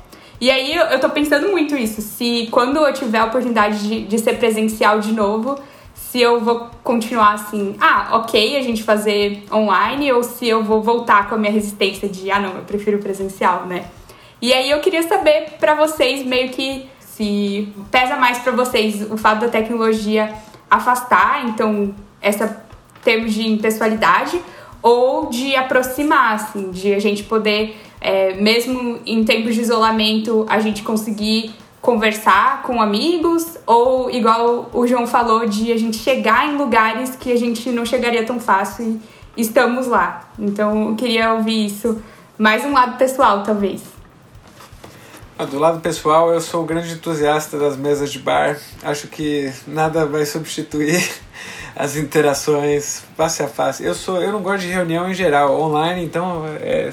[0.41, 2.01] E aí eu, eu tô pensando muito isso.
[2.01, 5.59] Se quando eu tiver a oportunidade de, de ser presencial de novo,
[5.93, 10.81] se eu vou continuar assim, ah, ok, a gente fazer online, ou se eu vou
[10.81, 13.87] voltar com a minha resistência de, ah, não, eu prefiro presencial, né?
[14.41, 19.17] E aí eu queria saber para vocês meio que se pesa mais para vocês o
[19.17, 20.33] fato da tecnologia
[20.71, 22.65] afastar, então, essa
[23.03, 24.41] termos de impessoalidade,
[24.87, 30.61] ou de aproximar, assim, de a gente poder, é, mesmo em tempos de isolamento, a
[30.61, 31.53] gente conseguir
[31.83, 37.33] conversar com amigos, ou igual o João falou, de a gente chegar em lugares que
[37.33, 39.01] a gente não chegaria tão fácil
[39.37, 40.31] e estamos lá.
[40.39, 42.01] Então, eu queria ouvir isso,
[42.39, 43.83] mais um lado pessoal, talvez.
[45.37, 48.57] Ah, do lado pessoal, eu sou um grande entusiasta das mesas de bar.
[48.85, 51.26] Acho que nada vai substituir
[51.77, 53.85] as interações face a face.
[53.85, 56.91] Eu sou, eu não gosto de reunião em geral, online, então é,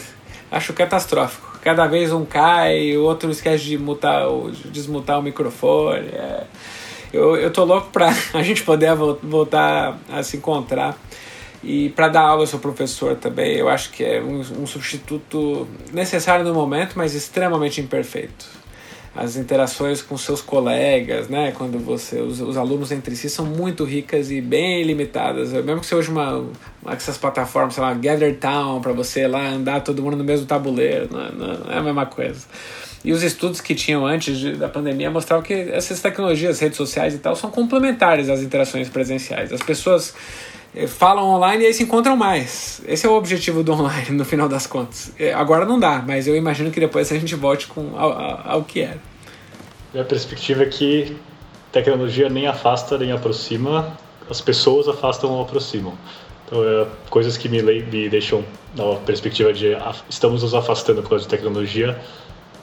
[0.52, 1.58] acho catastrófico.
[1.62, 6.10] Cada vez um cai, o outro esquece de mutar, de desmutar o microfone.
[6.10, 6.44] É.
[7.14, 10.98] Eu, eu tô louco pra a gente poder voltar a se encontrar.
[11.64, 13.56] E para dar aula, eu sou professor também.
[13.56, 18.63] Eu acho que é um, um substituto necessário no momento, mas extremamente imperfeito
[19.16, 21.52] as interações com seus colegas, né?
[21.52, 25.52] Quando você os, os alunos entre si são muito ricas e bem limitadas.
[25.52, 26.38] Mesmo que você use uma,
[26.82, 30.48] uma essas plataformas, sei lá, Gather Town para você lá andar todo mundo no mesmo
[30.48, 32.46] tabuleiro, não, é, não é a mesma coisa.
[33.04, 37.14] E os estudos que tinham antes de, da pandemia mostravam que essas tecnologias, redes sociais
[37.14, 39.52] e tal, são complementares às interações presenciais.
[39.52, 40.16] As pessoas
[40.88, 42.82] falam online e aí se encontram mais.
[42.88, 45.12] Esse é o objetivo do online, no final das contas.
[45.20, 48.12] Eh, agora não dá, mas eu imagino que depois a gente volte com, ao,
[48.46, 49.00] ao que era.
[49.94, 51.16] Minha perspectiva é que
[51.72, 53.96] tecnologia nem afasta nem aproxima,
[54.30, 55.94] as pessoas afastam ou aproximam.
[56.46, 58.44] Então, é, coisas que me, me deixam
[58.76, 59.78] na perspectiva de
[60.10, 62.00] estamos nos afastando por causa de tecnologia.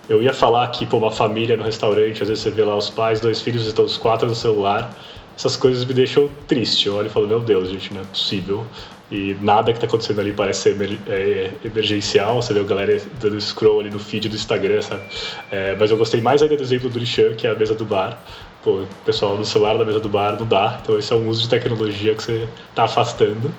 [0.09, 2.91] Eu ia falar que, pô, uma família no restaurante, às vezes você vê lá os
[2.91, 4.93] pais, dois filhos, estão os quatro no celular
[5.36, 6.86] essas coisas me deixam triste.
[6.86, 8.66] Eu olho e falo, meu Deus, gente, não é possível.
[9.11, 12.40] E nada que está acontecendo ali parece ser é, emergencial.
[12.40, 15.02] Você vê a galera dando scroll ali no feed do Instagram, sabe?
[15.51, 17.85] É, mas eu gostei mais ainda do exemplo do Lishan, que é a mesa do
[17.85, 18.23] bar.
[18.62, 20.78] Pô, pessoal no celular da mesa do bar não dá.
[20.81, 23.52] Então esse é um uso de tecnologia que você está afastando.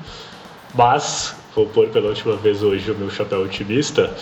[0.74, 4.16] Mas, vou pôr pela última vez hoje o meu chapéu otimista.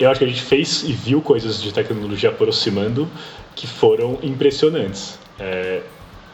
[0.00, 3.08] Eu acho que a gente fez e viu coisas de tecnologia aproximando
[3.54, 5.16] que foram impressionantes.
[5.38, 5.82] É,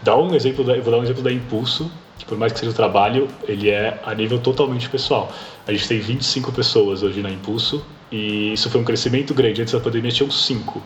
[0.03, 2.71] Dá um exemplo da, vou dar um exemplo da Impulso, que por mais que seja
[2.71, 5.33] o trabalho, ele é a nível totalmente pessoal.
[5.67, 9.63] A gente tem 25 pessoas hoje na Impulso e isso foi um crescimento grande.
[9.63, 10.83] Antes da pandemia tinham 5.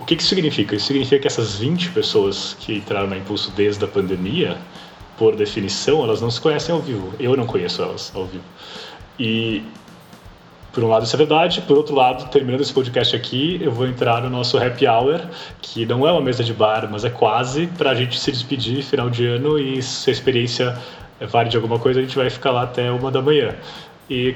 [0.00, 0.74] O que, que isso significa?
[0.74, 4.58] Isso significa que essas 20 pessoas que entraram na Impulso desde a pandemia,
[5.16, 7.14] por definição, elas não se conhecem ao vivo.
[7.18, 8.44] Eu não conheço elas ao vivo.
[9.18, 9.62] E
[10.74, 11.60] por um lado, isso é verdade.
[11.62, 15.20] Por outro lado, terminando esse podcast aqui, eu vou entrar no nosso happy hour,
[15.62, 18.82] que não é uma mesa de bar, mas é quase, para a gente se despedir
[18.82, 20.76] final de ano e se a experiência
[21.30, 23.54] vale de alguma coisa, a gente vai ficar lá até uma da manhã.
[24.10, 24.34] E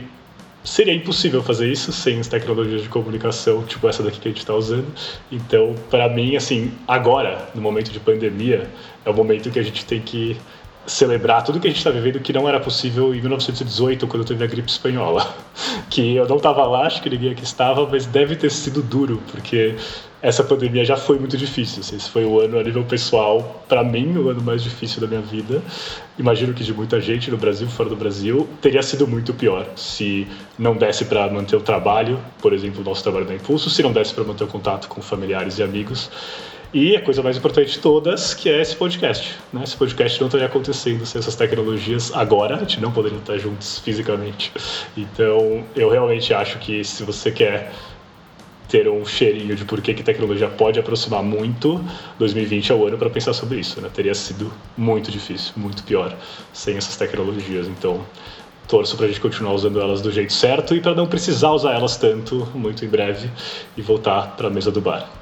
[0.62, 4.40] seria impossível fazer isso sem as tecnologias de comunicação, tipo essa daqui que a gente
[4.40, 4.86] está usando.
[5.32, 8.70] Então, para mim, assim, agora, no momento de pandemia,
[9.04, 10.36] é o momento que a gente tem que
[10.86, 14.42] celebrar tudo que a gente está vivendo que não era possível em 1918, quando teve
[14.44, 15.26] a gripe espanhola.
[15.90, 19.20] Que eu não estava lá, acho que ninguém aqui estava, mas deve ter sido duro,
[19.32, 19.74] porque
[20.20, 21.80] essa pandemia já foi muito difícil.
[21.80, 25.06] Assim, esse foi o ano, a nível pessoal, para mim, o ano mais difícil da
[25.06, 25.62] minha vida.
[26.18, 30.26] Imagino que de muita gente no Brasil, fora do Brasil, teria sido muito pior se
[30.58, 33.92] não desse para manter o trabalho, por exemplo, o nosso trabalho da Impulso, se não
[33.92, 36.10] desse para manter o contato com familiares e amigos.
[36.72, 39.36] E a coisa mais importante de todas, que é esse podcast.
[39.52, 39.64] Né?
[39.64, 43.78] Esse podcast não estaria acontecendo sem essas tecnologias agora, a gente não poderia estar juntos
[43.78, 44.52] fisicamente.
[44.94, 47.72] Então, eu realmente acho que se você quer
[48.68, 51.82] ter um cheirinho de por que, que tecnologia pode aproximar muito,
[52.18, 53.80] 2020 é o ano para pensar sobre isso.
[53.80, 53.88] Né?
[53.92, 56.14] Teria sido muito difícil, muito pior
[56.52, 57.66] sem essas tecnologias.
[57.66, 58.04] Então,
[58.68, 61.72] torço para a gente continuar usando elas do jeito certo e para não precisar usar
[61.72, 63.30] elas tanto muito em breve
[63.74, 65.17] e voltar para a mesa do bar.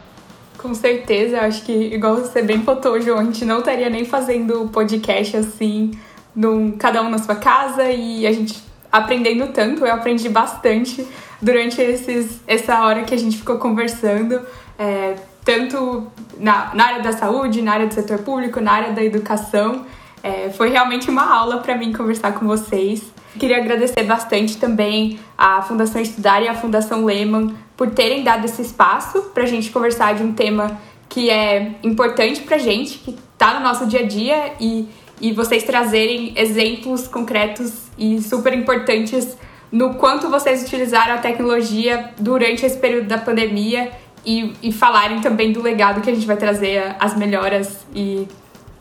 [0.67, 4.69] Com certeza, acho que, igual você bem botou, João, a gente não estaria nem fazendo
[4.73, 5.93] podcast assim,
[6.35, 8.61] num, cada um na sua casa e a gente
[8.91, 9.87] aprendendo tanto.
[9.87, 11.07] Eu aprendi bastante
[11.41, 14.41] durante esses, essa hora que a gente ficou conversando,
[14.77, 15.15] é,
[15.45, 19.87] tanto na, na área da saúde, na área do setor público, na área da educação.
[20.21, 23.05] É, foi realmente uma aula para mim conversar com vocês.
[23.39, 28.63] Queria agradecer bastante também à Fundação Estudar e à Fundação Lehman por terem dado esse
[28.63, 33.11] espaço para a gente conversar de um tema que é importante para a gente, que
[33.11, 34.89] está no nosso dia a dia e,
[35.21, 39.37] e vocês trazerem exemplos concretos e super importantes
[39.71, 43.91] no quanto vocês utilizaram a tecnologia durante esse período da pandemia
[44.25, 48.27] e, e falarem também do legado que a gente vai trazer, as melhoras e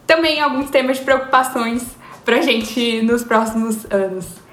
[0.07, 1.83] também alguns temas de preocupações
[2.23, 4.44] para a gente nos próximos anos.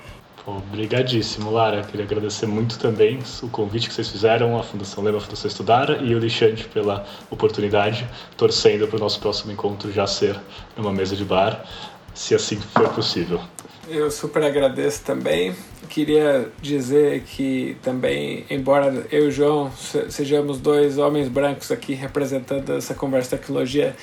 [0.44, 1.82] Obrigadíssimo, Lara.
[1.82, 6.02] Queria agradecer muito também o convite que vocês fizeram, a Fundação Lema, a Fundação Estudar
[6.02, 10.38] e o Lixante pela oportunidade, torcendo para o nosso próximo encontro já ser
[10.76, 11.64] numa mesa de bar,
[12.12, 13.40] se assim for possível.
[13.88, 15.54] Eu super agradeço também.
[15.88, 19.70] Queria dizer que também, embora eu e o João
[20.08, 23.94] sejamos dois homens brancos aqui representando essa conversa de tecnologia,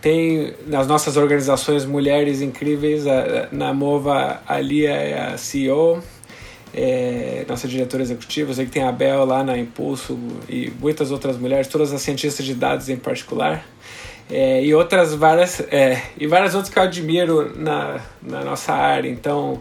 [0.00, 3.04] tem nas nossas organizações mulheres incríveis.
[3.50, 6.02] Na Mova, a Lia é a CEO,
[6.74, 8.52] é nossa diretora executiva.
[8.54, 10.18] Sei que tem a Bel lá na Impulso
[10.48, 13.64] e muitas outras mulheres, todas as cientistas de dados em particular.
[14.30, 19.08] É, e outras várias é, e várias outras que eu admiro na, na nossa área.
[19.08, 19.60] Então,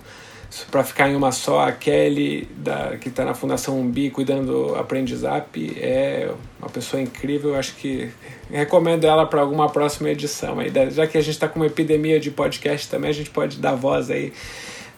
[0.72, 4.76] para ficar em uma só, a Kelly, da, que está na Fundação Umbi, cuidando do
[4.76, 7.56] Aprendizap, é uma pessoa incrível.
[7.56, 8.10] Acho que
[8.50, 10.60] recomendo ela para alguma próxima edição.
[10.60, 13.58] Aí, já que a gente está com uma epidemia de podcast também, a gente pode
[13.58, 14.34] dar voz aí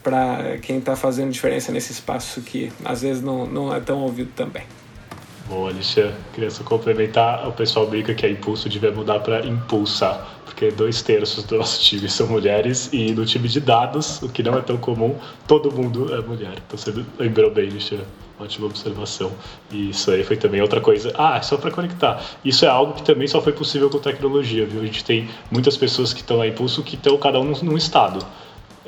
[0.03, 4.31] para quem está fazendo diferença nesse espaço que às vezes não, não é tão ouvido
[4.35, 4.63] também.
[5.49, 6.13] Boa, Alexandre.
[6.31, 7.47] Queria só complementar.
[7.47, 11.81] O pessoal brinca que a Impulso devia mudar para Impulsar, porque dois terços do nosso
[11.81, 15.17] time são mulheres e no time de dados, o que não é tão comum,
[15.47, 16.53] todo mundo é mulher.
[16.67, 18.05] Então você lembrou bem, Alexandre.
[18.39, 19.31] Ótima observação.
[19.71, 21.11] E isso aí foi também outra coisa.
[21.17, 22.23] Ah, só para conectar.
[22.45, 24.81] Isso é algo que também só foi possível com tecnologia, viu?
[24.81, 28.23] A gente tem muitas pessoas que estão na Impulso que estão cada um num estado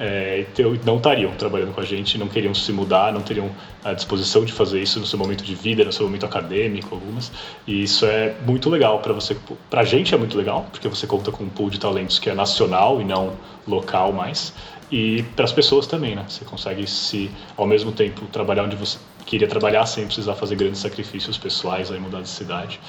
[0.04, 0.48] é,
[0.84, 3.52] não estariam trabalhando com a gente, não queriam se mudar, não teriam
[3.84, 7.32] a disposição de fazer isso no seu momento de vida, no seu momento acadêmico, algumas.
[7.68, 9.38] E isso é muito legal para você,
[9.70, 12.32] para a gente é muito legal, porque você conta com um pool de talentos que
[12.32, 13.34] é nacional e não
[13.68, 14.54] local mais.
[14.92, 16.26] E para as pessoas também, né?
[16.28, 20.82] Você consegue se, ao mesmo tempo, trabalhar onde você queria trabalhar sem precisar fazer grandes
[20.82, 22.80] sacrifícios pessoais, aí mudar de cidade.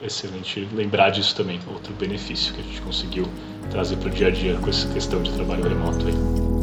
[0.00, 3.26] Excelente lembrar disso também, outro benefício que a gente conseguiu
[3.70, 6.59] trazer para o dia a dia com essa questão de trabalho remoto aí.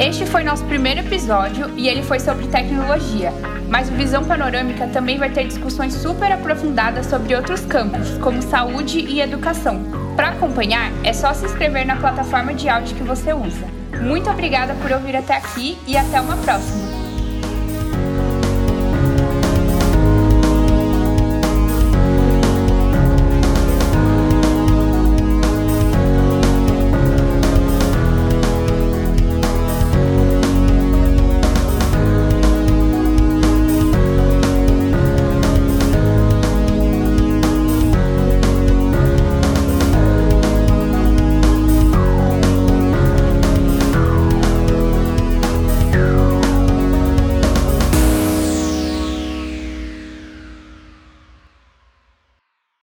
[0.00, 3.30] Este foi nosso primeiro episódio e ele foi sobre tecnologia,
[3.68, 8.98] mas o Visão Panorâmica também vai ter discussões super aprofundadas sobre outros campos, como saúde
[8.98, 9.84] e educação.
[10.16, 13.66] Para acompanhar, é só se inscrever na plataforma de áudio que você usa.
[14.00, 16.89] Muito obrigada por ouvir até aqui e até uma próxima!